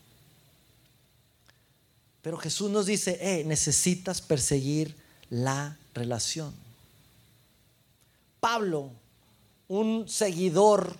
Pero 2.21 2.37
Jesús 2.37 2.69
nos 2.69 2.85
dice, 2.87 3.17
eh, 3.21 3.45
necesitas 3.45 4.21
perseguir 4.21 4.95
la 5.29 5.77
relación. 5.93 6.53
Pablo, 8.39 8.91
un 9.67 10.07
seguidor 10.07 10.95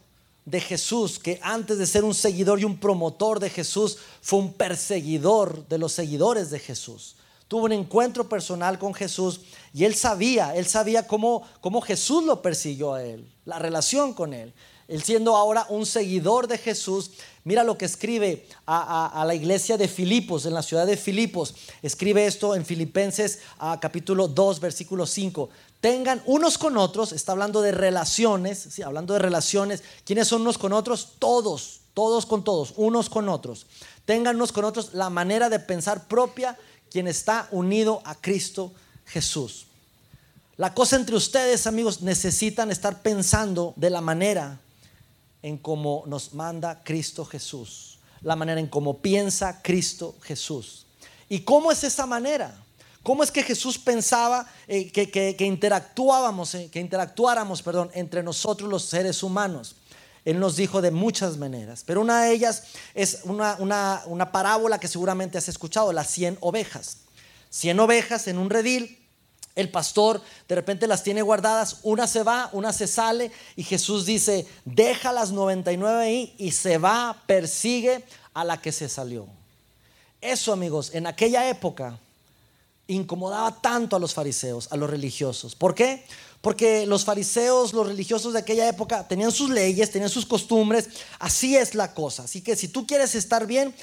de 0.46 0.62
Jesús, 0.62 1.20
que 1.20 1.40
antes 1.42 1.78
de 1.78 1.86
ser 1.86 2.04
un 2.04 2.13
seguidor 2.13 2.60
y 2.60 2.63
un 2.63 2.78
promotor 2.78 3.40
de 3.40 3.50
Jesús, 3.50 3.98
fue 4.22 4.40
un 4.40 4.54
perseguidor 4.54 5.68
de 5.68 5.78
los 5.78 5.92
seguidores 5.92 6.50
de 6.50 6.60
Jesús. 6.60 7.16
Tuvo 7.48 7.66
un 7.66 7.72
encuentro 7.72 8.28
personal 8.28 8.78
con 8.78 8.94
Jesús 8.94 9.42
y 9.74 9.86
él 9.86 9.96
sabía, 9.96 10.56
él 10.56 10.66
sabía 10.66 11.08
cómo, 11.08 11.44
cómo 11.62 11.82
Jesús 11.82 12.24
lo 12.24 12.42
persiguió 12.42 12.94
a 12.94 13.04
él, 13.04 13.30
la 13.46 13.60
relación 13.60 14.13
con 14.13 14.34
él. 14.34 14.54
Él 14.88 15.04
siendo 15.04 15.36
ahora 15.36 15.65
un 15.69 15.86
seguidor 15.86 16.47
de 16.47 16.58
Jesús, 16.58 17.12
mira 17.43 17.63
lo 17.65 17.78
que 17.78 17.86
escribe 17.86 18.47
a, 18.65 19.23
la 19.28 19.36
iglesia 19.36 19.78
de 19.78 19.89
Filipos, 19.89 20.45
en 20.45 20.54
la 20.54 20.63
ciudad 20.63 20.86
de 20.86 20.95
Filipos. 20.95 21.56
Escribe 21.82 22.26
esto 22.26 22.56
en 22.56 22.65
Filipenses 22.65 23.39
capítulo 23.82 24.30
2, 24.30 24.62
versículo 24.62 25.06
5. 25.06 25.50
Tengan 25.82 26.23
unos 26.26 26.58
con 26.58 26.78
otros, 26.78 27.12
está 27.12 27.34
hablando 27.34 27.62
de 27.62 27.73
relaciones, 27.73 28.67
¿sí? 28.71 28.82
hablando 28.82 29.13
de 29.13 29.19
relaciones. 29.19 29.84
¿Quiénes 30.06 30.30
son 30.30 30.41
unos 30.41 30.58
con 30.58 30.71
otros? 30.71 31.15
Todos, 31.19 31.82
todos 31.93 32.26
con 32.26 32.45
todos, 32.45 32.73
unos 32.78 33.10
con 33.10 33.28
otros. 33.28 33.65
Tengan 34.06 34.38
unos 34.38 34.54
con 34.54 34.63
otros 34.63 34.93
la 34.93 35.10
manera 35.10 35.50
de 35.50 35.60
pensar 35.60 36.08
propia 36.08 36.58
quien 36.89 37.08
está 37.08 37.50
unido 37.52 38.02
a 38.06 38.15
Cristo 38.15 38.71
Jesús. 39.06 39.65
La 40.56 40.73
cosa 40.73 40.95
entre 40.95 41.17
ustedes, 41.17 41.67
amigos, 41.67 42.02
necesitan 42.02 42.71
estar 42.71 43.02
pensando 43.02 43.73
de 43.76 43.89
la 43.89 44.02
manera 44.02 44.60
en 45.48 45.58
cómo 45.58 46.04
nos 46.08 46.34
manda 46.34 46.84
Cristo 46.84 47.24
Jesús, 47.24 48.00
la 48.22 48.36
manera 48.36 48.60
en 48.60 48.68
cómo 48.68 48.98
piensa 48.98 49.62
Cristo 49.62 50.16
Jesús. 50.22 50.86
¿Y 51.30 51.40
cómo 51.40 51.72
es 51.72 51.84
esa 51.84 52.06
manera? 52.06 52.54
¿Cómo 53.02 53.24
es 53.24 53.32
que 53.32 53.44
Jesús 53.44 53.78
pensaba 53.78 54.46
eh, 54.68 54.92
que, 54.92 55.36
interactuábamos, 55.40 56.54
eh, 56.56 56.70
que 56.70 56.82
interactuáramos, 56.82 57.62
perdón, 57.62 57.90
entre 57.94 58.22
nosotros 58.24 58.70
los 58.70 58.84
seres 58.84 59.24
humanos? 59.24 59.78
Él 60.26 60.40
nos 60.40 60.58
dijo 60.58 60.82
de 60.82 60.92
muchas 60.92 61.38
maneras, 61.38 61.84
pero 61.86 62.02
una 62.02 62.24
de 62.24 62.34
ellas 62.34 62.64
es 62.94 63.22
una, 63.24 64.04
una 64.08 64.32
parábola 64.34 64.78
que 64.78 64.90
seguramente 64.90 65.38
has 65.38 65.48
escuchado, 65.48 65.94
las 65.94 66.10
100 66.10 66.40
ovejas. 66.42 66.98
100 67.50 67.80
ovejas 67.80 68.28
en 68.28 68.38
un 68.38 68.50
redil 68.50 69.07
el 69.58 69.70
pastor 69.70 70.22
de 70.48 70.56
repente 70.56 70.88
las 70.88 71.04
tiene 71.04 71.22
guardadas, 71.22 71.80
una 71.84 72.08
se 72.08 72.24
va, 72.24 72.50
una 72.54 72.72
se 72.72 72.88
sale 72.88 73.32
y 73.56 73.63
Jesús 73.63 74.06
dice, 74.06 74.48
deja 74.63 75.12
las 75.12 75.32
99 75.32 76.02
ahí 76.02 76.36
y 76.38 76.52
se 76.52 76.78
va, 76.78 77.24
persigue 77.26 78.04
a 78.34 78.46
la 78.46 78.62
que 78.62 78.72
se 78.72 78.88
salió. 78.88 79.28
Eso 80.22 80.54
amigos, 80.54 80.91
en 80.93 81.08
aquella 81.08 81.50
época 81.50 82.00
incomodaba 82.88 83.60
tanto 83.60 83.96
a 83.96 84.00
los 84.00 84.13
fariseos, 84.13 84.72
a 84.72 84.78
los 84.78 84.89
religiosos. 84.89 85.56
¿Por 85.56 85.76
qué? 85.76 86.06
Porque 86.41 86.86
los 86.86 87.04
fariseos, 87.04 87.74
los 87.74 87.88
religiosos 87.88 88.34
de 88.34 88.39
aquella 88.39 88.70
época 88.70 89.08
tenían 89.08 89.32
sus 89.32 89.50
leyes, 89.50 89.91
tenían 89.91 90.10
sus 90.10 90.26
costumbres, 90.26 90.88
así 91.20 91.58
es 91.58 91.74
la 91.74 91.93
cosa. 91.96 92.24
Así 92.24 92.41
que 92.41 92.56
si 92.56 92.67
tú 92.67 92.86
quieres 92.86 93.15
estar 93.15 93.48
bien, 93.48 93.74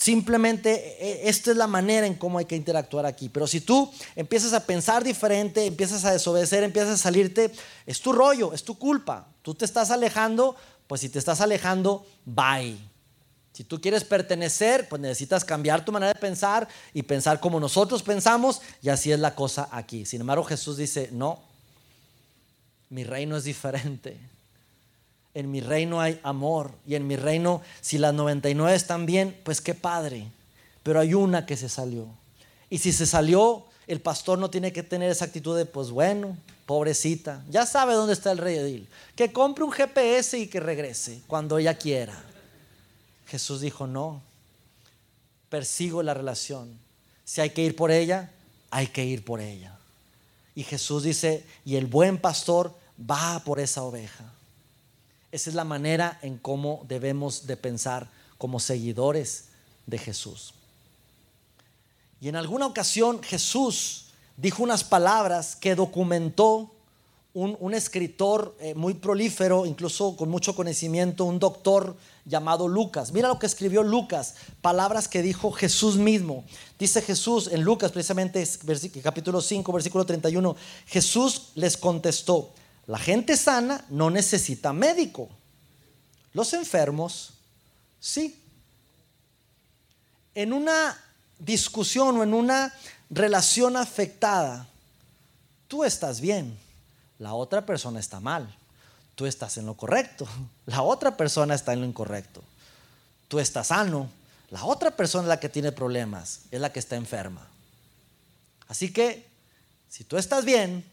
Simplemente 0.00 0.96
e, 0.98 1.28
esta 1.28 1.50
es 1.50 1.58
la 1.58 1.66
manera 1.66 2.06
en 2.06 2.14
cómo 2.14 2.38
hay 2.38 2.46
que 2.46 2.56
interactuar 2.56 3.04
aquí. 3.04 3.28
Pero 3.28 3.46
si 3.46 3.60
tú 3.60 3.92
empiezas 4.16 4.54
a 4.54 4.64
pensar 4.64 5.04
diferente, 5.04 5.66
empiezas 5.66 6.06
a 6.06 6.12
desobedecer, 6.12 6.62
empiezas 6.62 6.94
a 6.94 6.96
salirte, 6.96 7.52
es 7.84 8.00
tu 8.00 8.12
rollo, 8.14 8.54
es 8.54 8.64
tu 8.64 8.78
culpa. 8.78 9.28
Tú 9.42 9.54
te 9.54 9.66
estás 9.66 9.90
alejando, 9.90 10.56
pues 10.86 11.02
si 11.02 11.10
te 11.10 11.18
estás 11.18 11.42
alejando, 11.42 12.06
bye. 12.24 12.78
Si 13.52 13.62
tú 13.62 13.78
quieres 13.78 14.04
pertenecer, 14.04 14.88
pues 14.88 15.02
necesitas 15.02 15.44
cambiar 15.44 15.84
tu 15.84 15.92
manera 15.92 16.14
de 16.14 16.18
pensar 16.18 16.66
y 16.94 17.02
pensar 17.02 17.38
como 17.38 17.60
nosotros 17.60 18.02
pensamos 18.02 18.62
y 18.80 18.88
así 18.88 19.12
es 19.12 19.20
la 19.20 19.34
cosa 19.34 19.68
aquí. 19.70 20.06
Sin 20.06 20.22
embargo, 20.22 20.44
Jesús 20.44 20.78
dice, 20.78 21.10
no, 21.12 21.42
mi 22.88 23.04
reino 23.04 23.36
es 23.36 23.44
diferente. 23.44 24.18
En 25.34 25.50
mi 25.50 25.60
reino 25.60 26.00
hay 26.00 26.18
amor 26.22 26.72
y 26.86 26.96
en 26.96 27.06
mi 27.06 27.16
reino, 27.16 27.62
si 27.80 27.98
las 27.98 28.12
99 28.14 28.74
están 28.74 29.06
bien, 29.06 29.38
pues 29.44 29.60
qué 29.60 29.74
padre. 29.74 30.26
Pero 30.82 31.00
hay 31.00 31.14
una 31.14 31.46
que 31.46 31.56
se 31.56 31.68
salió. 31.68 32.06
Y 32.68 32.78
si 32.78 32.92
se 32.92 33.06
salió, 33.06 33.64
el 33.86 34.00
pastor 34.00 34.38
no 34.38 34.50
tiene 34.50 34.72
que 34.72 34.82
tener 34.82 35.10
esa 35.10 35.26
actitud 35.26 35.56
de, 35.56 35.66
pues 35.66 35.90
bueno, 35.90 36.36
pobrecita, 36.66 37.42
ya 37.50 37.66
sabe 37.66 37.94
dónde 37.94 38.12
está 38.12 38.30
el 38.30 38.38
rey 38.38 38.56
Edil. 38.56 38.88
Que 39.16 39.32
compre 39.32 39.64
un 39.64 39.72
GPS 39.72 40.38
y 40.38 40.46
que 40.46 40.60
regrese 40.60 41.20
cuando 41.26 41.58
ella 41.58 41.74
quiera. 41.74 42.16
Jesús 43.26 43.60
dijo, 43.60 43.86
no, 43.86 44.22
persigo 45.48 46.02
la 46.02 46.14
relación. 46.14 46.78
Si 47.24 47.40
hay 47.40 47.50
que 47.50 47.62
ir 47.62 47.76
por 47.76 47.90
ella, 47.90 48.30
hay 48.70 48.86
que 48.86 49.04
ir 49.04 49.24
por 49.24 49.40
ella. 49.40 49.76
Y 50.54 50.62
Jesús 50.62 51.02
dice, 51.02 51.44
y 51.64 51.76
el 51.76 51.86
buen 51.86 52.18
pastor 52.18 52.74
va 52.98 53.42
por 53.44 53.60
esa 53.60 53.82
oveja. 53.82 54.32
Esa 55.32 55.50
es 55.50 55.54
la 55.54 55.64
manera 55.64 56.18
en 56.22 56.38
cómo 56.38 56.84
debemos 56.88 57.46
de 57.46 57.56
pensar 57.56 58.08
como 58.38 58.58
seguidores 58.58 59.46
de 59.86 59.98
Jesús. 59.98 60.54
Y 62.20 62.28
en 62.28 62.36
alguna 62.36 62.66
ocasión 62.66 63.22
Jesús 63.22 64.06
dijo 64.36 64.62
unas 64.62 64.84
palabras 64.84 65.56
que 65.56 65.74
documentó 65.74 66.70
un, 67.32 67.74
escritor 67.74 68.56
eh, 68.58 68.74
muy 68.74 68.94
prolífero, 68.94 69.64
incluso 69.64 70.16
con 70.16 70.28
mucho 70.28 70.56
conocimiento, 70.56 71.24
un 71.24 71.38
doctor 71.38 71.96
llamado 72.24 72.66
Lucas. 72.66 73.12
Mira 73.12 73.28
lo 73.28 73.38
que 73.38 73.46
escribió 73.46 73.84
Lucas, 73.84 74.34
palabras 74.60 75.06
que 75.06 75.22
dijo 75.22 75.52
Jesús 75.52 75.96
mismo. 75.96 76.44
Dice 76.78 77.00
Jesús 77.02 77.48
en 77.52 77.62
Lucas, 77.62 77.92
precisamente 77.92 78.44
capítulo 79.02 79.40
5, 79.40 79.72
versículo 79.72 80.04
31, 80.04 80.56
Jesús 80.86 81.50
les 81.54 81.76
contestó, 81.76 82.50
la 82.90 82.98
gente 82.98 83.36
sana 83.36 83.84
no 83.88 84.10
necesita 84.10 84.72
médico. 84.72 85.28
Los 86.32 86.52
enfermos, 86.54 87.34
sí. 88.00 88.42
En 90.34 90.52
una 90.52 91.00
discusión 91.38 92.16
o 92.16 92.24
en 92.24 92.34
una 92.34 92.74
relación 93.08 93.76
afectada, 93.76 94.66
tú 95.68 95.84
estás 95.84 96.20
bien, 96.20 96.58
la 97.20 97.34
otra 97.34 97.64
persona 97.64 98.00
está 98.00 98.18
mal. 98.18 98.56
Tú 99.14 99.24
estás 99.24 99.56
en 99.56 99.66
lo 99.66 99.74
correcto, 99.74 100.26
la 100.66 100.82
otra 100.82 101.16
persona 101.16 101.54
está 101.54 101.72
en 101.72 101.82
lo 101.82 101.86
incorrecto. 101.86 102.42
Tú 103.28 103.38
estás 103.38 103.68
sano, 103.68 104.10
la 104.50 104.64
otra 104.64 104.90
persona 104.90 105.26
es 105.26 105.28
la 105.28 105.38
que 105.38 105.48
tiene 105.48 105.70
problemas, 105.70 106.40
es 106.50 106.60
la 106.60 106.72
que 106.72 106.80
está 106.80 106.96
enferma. 106.96 107.46
Así 108.66 108.92
que, 108.92 109.28
si 109.88 110.02
tú 110.02 110.16
estás 110.16 110.44
bien, 110.44 110.84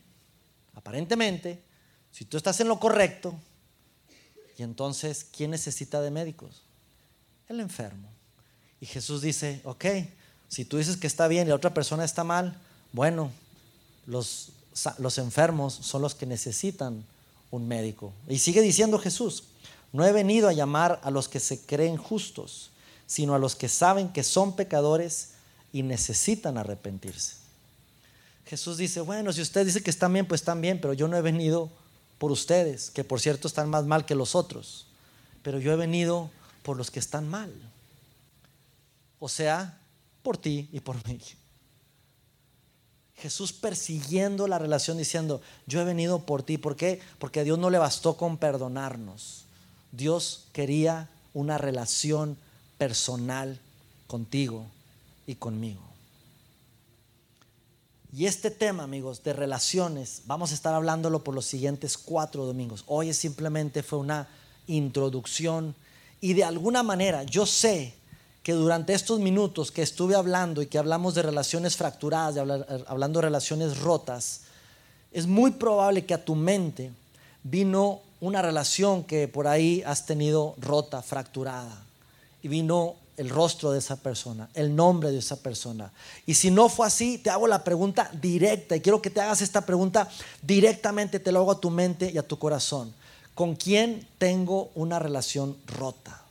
aparentemente, 0.75 1.65
si 2.17 2.25
tú 2.25 2.35
estás 2.35 2.59
en 2.61 2.67
lo 2.67 2.79
correcto, 2.79 3.35
y 4.57 4.63
entonces, 4.63 5.23
¿quién 5.23 5.51
necesita 5.51 6.01
de 6.01 6.09
médicos? 6.09 6.63
El 7.47 7.59
enfermo. 7.59 8.09
Y 8.81 8.87
Jesús 8.87 9.21
dice, 9.21 9.61
ok, 9.63 9.85
si 10.49 10.65
tú 10.65 10.77
dices 10.77 10.97
que 10.97 11.05
está 11.05 11.27
bien 11.27 11.45
y 11.45 11.49
la 11.49 11.55
otra 11.55 11.75
persona 11.75 12.03
está 12.03 12.23
mal, 12.23 12.59
bueno, 12.91 13.29
los, 14.07 14.49
los 14.97 15.19
enfermos 15.19 15.75
son 15.75 16.01
los 16.01 16.15
que 16.15 16.25
necesitan 16.25 17.05
un 17.51 17.67
médico. 17.67 18.11
Y 18.27 18.39
sigue 18.39 18.61
diciendo 18.61 18.97
Jesús, 18.97 19.43
no 19.93 20.03
he 20.03 20.11
venido 20.11 20.49
a 20.49 20.53
llamar 20.53 20.99
a 21.03 21.11
los 21.11 21.27
que 21.27 21.39
se 21.39 21.61
creen 21.67 21.97
justos, 21.97 22.71
sino 23.05 23.35
a 23.35 23.39
los 23.39 23.55
que 23.55 23.69
saben 23.69 24.09
que 24.09 24.23
son 24.23 24.55
pecadores 24.55 25.33
y 25.71 25.83
necesitan 25.83 26.57
arrepentirse. 26.57 27.35
Jesús 28.47 28.77
dice, 28.77 29.01
bueno, 29.01 29.31
si 29.33 29.41
usted 29.41 29.67
dice 29.67 29.83
que 29.83 29.91
están 29.91 30.13
bien, 30.13 30.27
pues 30.27 30.41
están 30.41 30.61
bien, 30.61 30.81
pero 30.81 30.93
yo 30.93 31.07
no 31.07 31.15
he 31.15 31.21
venido 31.21 31.69
por 32.17 32.31
ustedes, 32.31 32.89
que 32.89 33.03
por 33.03 33.19
cierto 33.19 33.47
están 33.47 33.69
más 33.69 33.85
mal 33.85 34.05
que 34.05 34.15
los 34.15 34.35
otros, 34.35 34.87
pero 35.43 35.59
yo 35.59 35.71
he 35.71 35.75
venido 35.75 36.29
por 36.63 36.77
los 36.77 36.91
que 36.91 36.99
están 36.99 37.27
mal. 37.27 37.51
O 39.19 39.29
sea, 39.29 39.79
por 40.23 40.37
ti 40.37 40.69
y 40.71 40.79
por 40.79 40.95
mí. 41.07 41.19
Jesús 43.15 43.51
persiguiendo 43.51 44.47
la 44.47 44.59
relación 44.59 44.97
diciendo, 44.97 45.41
yo 45.65 45.81
he 45.81 45.85
venido 45.85 46.19
por 46.19 46.43
ti. 46.43 46.57
¿Por 46.57 46.75
qué? 46.75 47.01
Porque 47.17 47.39
a 47.39 47.43
Dios 47.43 47.57
no 47.57 47.69
le 47.69 47.79
bastó 47.79 48.15
con 48.15 48.37
perdonarnos. 48.37 49.45
Dios 49.91 50.45
quería 50.53 51.09
una 51.33 51.57
relación 51.57 52.37
personal 52.77 53.59
contigo 54.05 54.65
y 55.25 55.35
conmigo. 55.35 55.81
Y 58.13 58.25
este 58.25 58.51
tema, 58.51 58.83
amigos, 58.83 59.23
de 59.23 59.33
relaciones, 59.33 60.21
vamos 60.25 60.51
a 60.51 60.53
estar 60.53 60.73
hablándolo 60.73 61.23
por 61.23 61.35
los 61.35 61.45
siguientes 61.45 61.97
cuatro 61.97 62.45
domingos. 62.45 62.83
Hoy 62.87 63.13
simplemente 63.13 63.83
fue 63.83 63.99
una 63.99 64.27
introducción 64.67 65.75
y 66.21 66.33
de 66.33 66.43
alguna 66.43 66.83
manera 66.83 67.23
yo 67.23 67.45
sé 67.45 67.93
que 68.43 68.53
durante 68.53 68.93
estos 68.93 69.19
minutos 69.19 69.71
que 69.71 69.81
estuve 69.81 70.15
hablando 70.15 70.61
y 70.61 70.67
que 70.67 70.77
hablamos 70.77 71.15
de 71.15 71.21
relaciones 71.21 71.75
fracturadas, 71.75 72.35
de 72.35 72.83
hablando 72.87 73.19
de 73.19 73.25
relaciones 73.25 73.79
rotas, 73.79 74.41
es 75.11 75.27
muy 75.27 75.51
probable 75.51 76.05
que 76.05 76.13
a 76.13 76.23
tu 76.23 76.33
mente 76.33 76.91
vino 77.43 77.99
una 78.21 78.41
relación 78.41 79.03
que 79.03 79.27
por 79.27 79.47
ahí 79.47 79.83
has 79.85 80.05
tenido 80.05 80.55
rota, 80.59 81.01
fracturada, 81.01 81.83
y 82.41 82.47
vino 82.47 82.95
el 83.17 83.29
rostro 83.29 83.71
de 83.71 83.79
esa 83.79 83.95
persona, 83.95 84.47
el 84.53 84.75
nombre 84.75 85.11
de 85.11 85.17
esa 85.17 85.37
persona. 85.37 85.91
Y 86.27 86.35
si 86.35 86.51
no 86.51 86.69
fue 86.69 86.85
así, 86.85 87.17
te 87.17 87.31
hago 87.31 87.47
la 87.47 87.63
pregunta 87.63 88.09
directa 88.21 88.75
y 88.75 88.81
quiero 88.81 89.01
que 89.01 89.09
te 89.09 89.19
hagas 89.19 89.41
esta 89.41 89.65
pregunta 89.65 90.07
directamente, 90.43 91.19
te 91.19 91.31
lo 91.31 91.39
hago 91.39 91.51
a 91.51 91.59
tu 91.59 91.71
mente 91.71 92.11
y 92.11 92.17
a 92.19 92.27
tu 92.27 92.37
corazón. 92.37 92.93
¿Con 93.33 93.55
quién 93.55 94.07
tengo 94.19 94.69
una 94.75 94.99
relación 94.99 95.57
rota? 95.65 96.26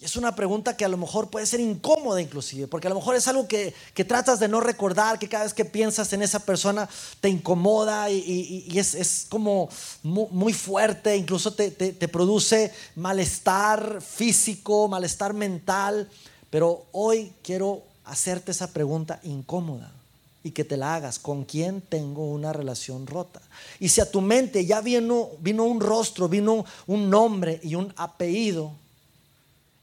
Es 0.00 0.16
una 0.16 0.34
pregunta 0.34 0.76
que 0.76 0.84
a 0.84 0.88
lo 0.88 0.96
mejor 0.96 1.28
puede 1.28 1.44
ser 1.44 1.60
incómoda 1.60 2.22
inclusive, 2.22 2.66
porque 2.66 2.86
a 2.86 2.90
lo 2.90 2.96
mejor 2.96 3.16
es 3.16 3.28
algo 3.28 3.46
que, 3.46 3.74
tratas 4.08 4.40
de 4.40 4.48
no 4.48 4.60
recordar, 4.60 5.18
que 5.18 5.28
cada 5.28 5.44
vez 5.44 5.52
que 5.52 5.66
piensas 5.66 6.12
en 6.14 6.22
esa 6.22 6.40
persona 6.40 6.88
te 7.20 7.28
incomoda 7.28 8.10
y, 8.10 8.66
es, 8.74 9.26
como 9.28 9.68
muy, 10.02 10.54
fuerte, 10.54 11.16
incluso 11.16 11.52
te, 11.52 11.70
te 11.70 12.08
produce 12.08 12.72
malestar 12.96 14.00
físico, 14.00 14.88
malestar 14.88 15.34
mental. 15.34 16.08
Pero 16.48 16.86
hoy 16.92 17.32
quiero 17.42 17.82
hacerte 18.04 18.52
esa 18.52 18.72
pregunta 18.72 19.20
incómoda 19.22 19.92
y 20.42 20.50
que 20.52 20.64
te 20.64 20.76
la 20.76 20.94
hagas. 20.94 21.18
¿Con 21.18 21.44
quién 21.44 21.80
tengo 21.80 22.30
una 22.30 22.52
relación 22.52 23.06
rota? 23.06 23.40
Y 23.78 23.88
si 23.88 24.00
a 24.00 24.10
tu 24.10 24.20
mente 24.20 24.64
ya 24.64 24.80
vino, 24.80 25.30
vino 25.40 25.64
un 25.64 25.80
rostro, 25.80 26.28
vino 26.28 26.64
un 26.86 27.10
nombre 27.10 27.60
y 27.62 27.74
un 27.74 27.92
apellido, 27.96 28.72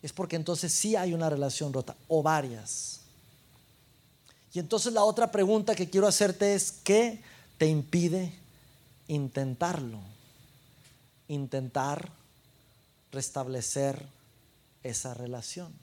es 0.07 0.13
porque 0.13 0.37
entonces 0.37 0.71
sí 0.71 0.95
hay 0.95 1.13
una 1.13 1.29
relación 1.29 1.73
rota 1.73 1.93
o 2.07 2.23
varias. 2.23 3.01
Y 4.53 4.59
entonces 4.59 4.93
la 4.93 5.03
otra 5.03 5.33
pregunta 5.33 5.75
que 5.75 5.89
quiero 5.89 6.07
hacerte 6.07 6.55
es, 6.55 6.71
¿qué 6.71 7.21
te 7.57 7.67
impide 7.67 8.33
intentarlo? 9.09 9.99
Intentar 11.27 12.09
restablecer 13.11 14.01
esa 14.81 15.13
relación. 15.13 15.73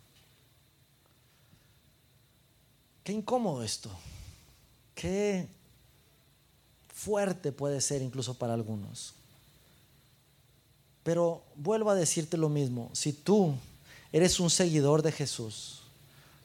Qué 3.05 3.13
incómodo 3.13 3.63
esto. 3.63 3.91
Qué 4.95 5.47
fuerte 6.95 7.53
puede 7.53 7.83
ser 7.83 8.01
incluso 8.01 8.39
para 8.39 8.55
algunos. 8.55 9.13
Pero 11.03 11.45
vuelvo 11.57 11.91
a 11.91 11.95
decirte 11.95 12.39
lo 12.39 12.49
mismo. 12.49 12.89
Si 12.95 13.13
tú 13.13 13.55
eres 14.15 14.39
un 14.39 14.49
seguidor 14.49 15.03
de 15.03 15.11
Jesús, 15.11 15.81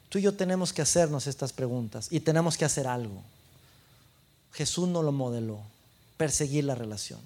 tú 0.10 0.18
y 0.18 0.24
yo 0.24 0.34
tenemos 0.34 0.74
que 0.74 0.82
hacernos 0.82 1.28
estas 1.28 1.54
preguntas 1.54 2.08
y 2.10 2.20
tenemos 2.20 2.58
que 2.58 2.66
hacer 2.66 2.88
algo. 2.88 3.22
Jesús 4.54 4.88
no 4.88 5.04
lo 5.04 5.12
modeló, 5.12 5.60
perseguir 6.18 6.64
la 6.64 6.74
relación. 6.74 7.20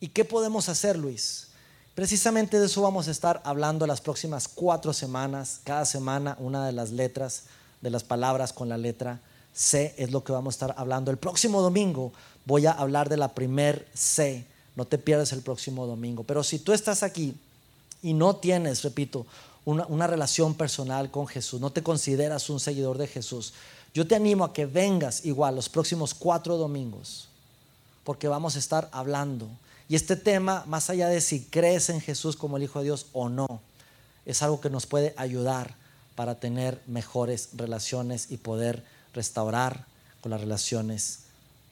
¿Y 0.00 0.08
qué 0.08 0.24
podemos 0.24 0.68
hacer, 0.68 0.98
Luis? 0.98 1.46
Precisamente 1.94 2.58
de 2.58 2.66
eso 2.66 2.82
vamos 2.82 3.06
a 3.06 3.12
estar 3.12 3.40
hablando 3.44 3.86
las 3.86 4.00
próximas 4.00 4.48
cuatro 4.48 4.92
semanas. 4.92 5.60
Cada 5.62 5.84
semana 5.84 6.36
una 6.40 6.66
de 6.66 6.72
las 6.72 6.90
letras, 6.90 7.44
de 7.80 7.90
las 7.90 8.02
palabras 8.02 8.52
con 8.52 8.68
la 8.68 8.76
letra 8.76 9.20
C 9.54 9.94
es 9.98 10.10
lo 10.10 10.24
que 10.24 10.32
vamos 10.32 10.54
a 10.54 10.56
estar 10.56 10.74
hablando. 10.76 11.12
El 11.12 11.16
próximo 11.16 11.62
domingo 11.62 12.12
voy 12.44 12.66
a 12.66 12.72
hablar 12.72 13.08
de 13.08 13.16
la 13.16 13.34
primer 13.34 13.86
C. 13.94 14.44
No 14.74 14.84
te 14.84 14.98
pierdas 14.98 15.32
el 15.32 15.42
próximo 15.42 15.86
domingo. 15.86 16.24
Pero 16.24 16.42
si 16.42 16.58
tú 16.58 16.72
estás 16.72 17.04
aquí 17.04 17.36
y 18.02 18.12
no 18.12 18.36
tienes, 18.36 18.82
repito, 18.82 19.26
una, 19.64 20.06
relación 20.06 20.54
personal 20.54 21.10
con 21.10 21.26
Jesús, 21.26 21.60
no 21.60 21.70
te 21.70 21.82
consideras 21.82 22.48
un 22.48 22.58
seguidor 22.58 22.96
de 22.96 23.06
Jesús, 23.06 23.52
yo 23.92 24.06
te 24.06 24.14
animo 24.14 24.44
a 24.44 24.52
que 24.52 24.66
vengas 24.66 25.24
igual 25.24 25.56
los 25.56 25.68
próximos 25.68 26.14
cuatro 26.14 26.56
domingos, 26.56 27.28
porque 28.04 28.28
vamos 28.28 28.56
a 28.56 28.58
estar 28.58 28.88
hablando. 28.92 29.48
Y 29.88 29.96
este 29.96 30.16
tema, 30.16 30.64
más 30.66 30.88
allá 30.90 31.08
de 31.08 31.20
si 31.20 31.44
crees 31.44 31.88
en 31.90 32.00
Jesús 32.00 32.36
como 32.36 32.56
el 32.56 32.62
Hijo 32.62 32.78
de 32.78 32.86
Dios 32.86 33.06
o 33.12 33.28
no, 33.28 33.60
es 34.24 34.42
algo 34.42 34.60
que 34.60 34.70
nos 34.70 34.86
puede 34.86 35.14
ayudar 35.16 35.74
para 36.14 36.38
tener 36.38 36.80
mejores 36.86 37.50
relaciones 37.54 38.30
y 38.30 38.38
poder 38.38 38.84
restaurar 39.14 39.86
con 40.20 40.30
las 40.30 40.40
relaciones 40.40 41.20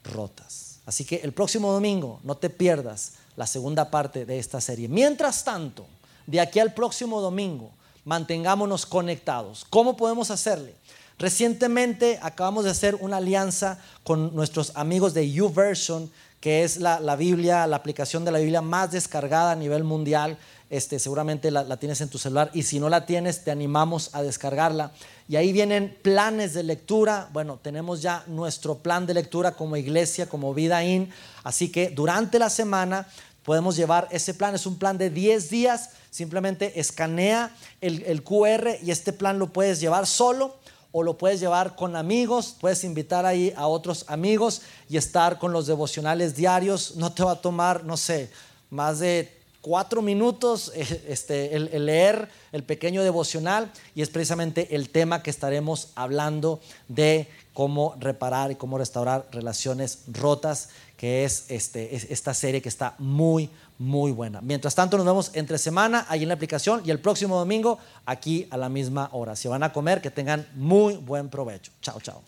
rotas. 0.05 0.79
Así 0.87 1.05
que 1.05 1.17
el 1.17 1.33
próximo 1.33 1.73
domingo 1.73 2.21
no 2.23 2.37
te 2.37 2.49
pierdas 2.49 3.15
la 3.37 3.47
segunda 3.47 3.91
parte 3.91 4.25
de 4.25 4.39
esta 4.39 4.61
serie. 4.61 4.89
Mientras 4.89 5.45
tanto, 5.45 5.87
de 6.27 6.41
aquí 6.41 6.59
al 6.59 6.75
próximo 6.75 7.21
domingo, 7.21 7.71
mantengámonos 8.05 8.87
conectados. 8.87 9.67
¿Cómo 9.69 9.97
podemos 9.97 10.31
hacerle? 10.31 10.75
Recientemente 11.19 12.19
acabamos 12.21 12.65
de 12.65 12.71
hacer 12.71 12.95
una 12.97 13.17
alianza 13.17 13.79
con 14.05 14.35
nuestros 14.35 14.73
amigos 14.75 15.15
de 15.15 15.31
YouVersion, 15.31 16.11
que 16.41 16.63
es 16.63 16.77
la, 16.77 17.17
Biblia, 17.17 17.67
la 17.67 17.77
aplicación 17.77 18.25
de 18.25 18.33
la 18.33 18.39
Biblia 18.39 18.61
más 18.61 18.93
descargada 18.93 19.53
a 19.53 19.57
nivel 19.57 19.83
mundial. 19.83 20.37
Este, 20.69 20.99
seguramente 20.99 21.51
la, 21.51 21.63
la, 21.65 21.79
tienes 21.79 22.01
en 22.01 22.09
tu 22.09 22.19
celular 22.19 22.51
y 22.53 22.65
si 22.65 22.81
no 22.81 22.89
la 22.89 23.07
tienes, 23.07 23.45
te 23.45 23.51
animamos 23.51 24.11
a 24.15 24.23
descargarla. 24.23 24.93
Y 25.29 25.37
ahí 25.37 25.53
vienen 25.53 25.97
planes 26.03 26.55
de 26.55 26.63
lectura. 26.63 27.31
Bueno, 27.33 27.59
tenemos 27.63 28.03
ya 28.03 28.23
nuestro 28.27 28.77
plan 28.79 29.07
de 29.07 29.15
lectura 29.15 29.53
como 29.53 29.77
iglesia, 29.77 30.29
como 30.29 30.53
Vida 30.53 30.85
In. 30.85 31.11
Así 31.45 31.71
que 31.73 31.89
durante 31.89 32.39
la 32.39 32.51
semana 32.51 33.09
podemos 33.43 33.75
llevar 33.75 34.07
ese 34.11 34.35
plan. 34.35 34.55
Es 34.55 34.67
un 34.67 34.77
plan 34.77 34.99
de 34.99 35.09
10 35.09 35.49
días. 35.49 35.91
Simplemente 36.17 36.81
escanea 36.81 37.55
el, 37.83 38.23
QR 38.23 38.79
y 38.83 38.91
este 38.91 39.13
plan 39.13 39.39
lo 39.39 39.49
puedes 39.53 39.81
llevar 39.81 40.07
solo 40.07 40.57
o 40.91 41.03
lo 41.03 41.19
puedes 41.19 41.41
llevar 41.41 41.77
con 41.77 41.95
amigos. 41.95 42.57
Puedes 42.59 42.85
invitar 42.85 43.27
ahí 43.27 43.53
a 43.55 43.67
otros 43.67 44.07
amigos 44.09 44.63
y 44.89 44.97
estar 44.97 45.39
con 45.39 45.53
los 45.53 45.67
devocionales 45.67 46.35
diarios. 46.35 46.97
No 46.97 47.13
te 47.13 47.23
va 47.23 47.33
a 47.33 47.43
tomar, 47.43 47.85
no 47.85 47.99
sé, 47.99 48.31
más 48.71 48.99
de 49.01 49.31
cuatro 49.61 50.01
minutos 50.01 50.73
eh, 50.75 51.05
este, 51.07 51.55
el, 51.55 51.85
leer 51.85 52.31
el 52.51 52.65
pequeño 52.65 53.03
devocional 53.03 53.71
y 53.95 54.01
es 54.01 54.09
precisamente 54.09 54.75
el 54.75 54.89
tema 54.89 55.23
que 55.23 55.29
estaremos 55.29 55.91
hablando 55.97 56.61
de 56.89 57.29
cómo 57.53 57.95
reparar 58.01 58.51
y 58.53 58.55
cómo 58.55 58.79
restaurar 58.79 59.27
relaciones 59.33 60.05
rotas, 60.07 60.71
que 60.97 61.25
es, 61.25 61.45
este, 61.49 61.95
esta 62.11 62.33
serie 62.33 62.63
que 62.63 62.71
está 62.71 62.95
muy, 62.99 63.51
muy 63.79 64.13
buena. 64.13 64.41
Mientras 64.41 64.75
tanto, 64.75 64.97
nos 64.97 65.07
vemos 65.07 65.31
entre 65.35 65.59
semana 65.59 66.07
ahí 66.09 66.23
en 66.23 66.29
la 66.29 66.35
aplicación 66.35 66.83
y 66.85 66.91
el 66.91 66.99
próximo 67.01 67.39
domingo 67.39 67.79
aquí 68.05 68.47
a 68.51 68.57
la 68.57 68.69
misma 68.69 69.09
hora. 69.13 69.37
Si 69.37 69.49
van 69.49 69.63
a 69.63 69.73
comer, 69.73 70.01
que 70.01 70.11
tengan 70.11 70.47
muy 70.55 70.97
buen 70.97 71.29
provecho. 71.29 71.73
Chao, 71.81 72.01
chao. 72.01 72.23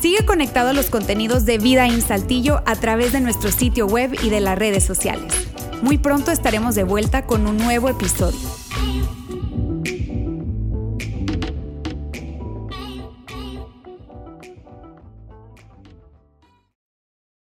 Sigue 0.00 0.24
conectado 0.24 0.68
a 0.68 0.72
los 0.72 0.90
contenidos 0.90 1.44
de 1.46 1.58
Vida 1.58 1.86
en 1.86 2.00
Saltillo 2.00 2.62
a 2.64 2.76
través 2.76 3.12
de 3.12 3.20
nuestro 3.20 3.50
sitio 3.50 3.86
web 3.86 4.16
y 4.22 4.30
de 4.30 4.40
las 4.40 4.56
redes 4.56 4.84
sociales. 4.84 5.32
Muy 5.82 5.98
pronto 5.98 6.30
estaremos 6.30 6.74
de 6.74 6.84
vuelta 6.84 7.26
con 7.26 7.46
un 7.46 7.56
nuevo 7.58 7.88
episodio. 7.88 8.38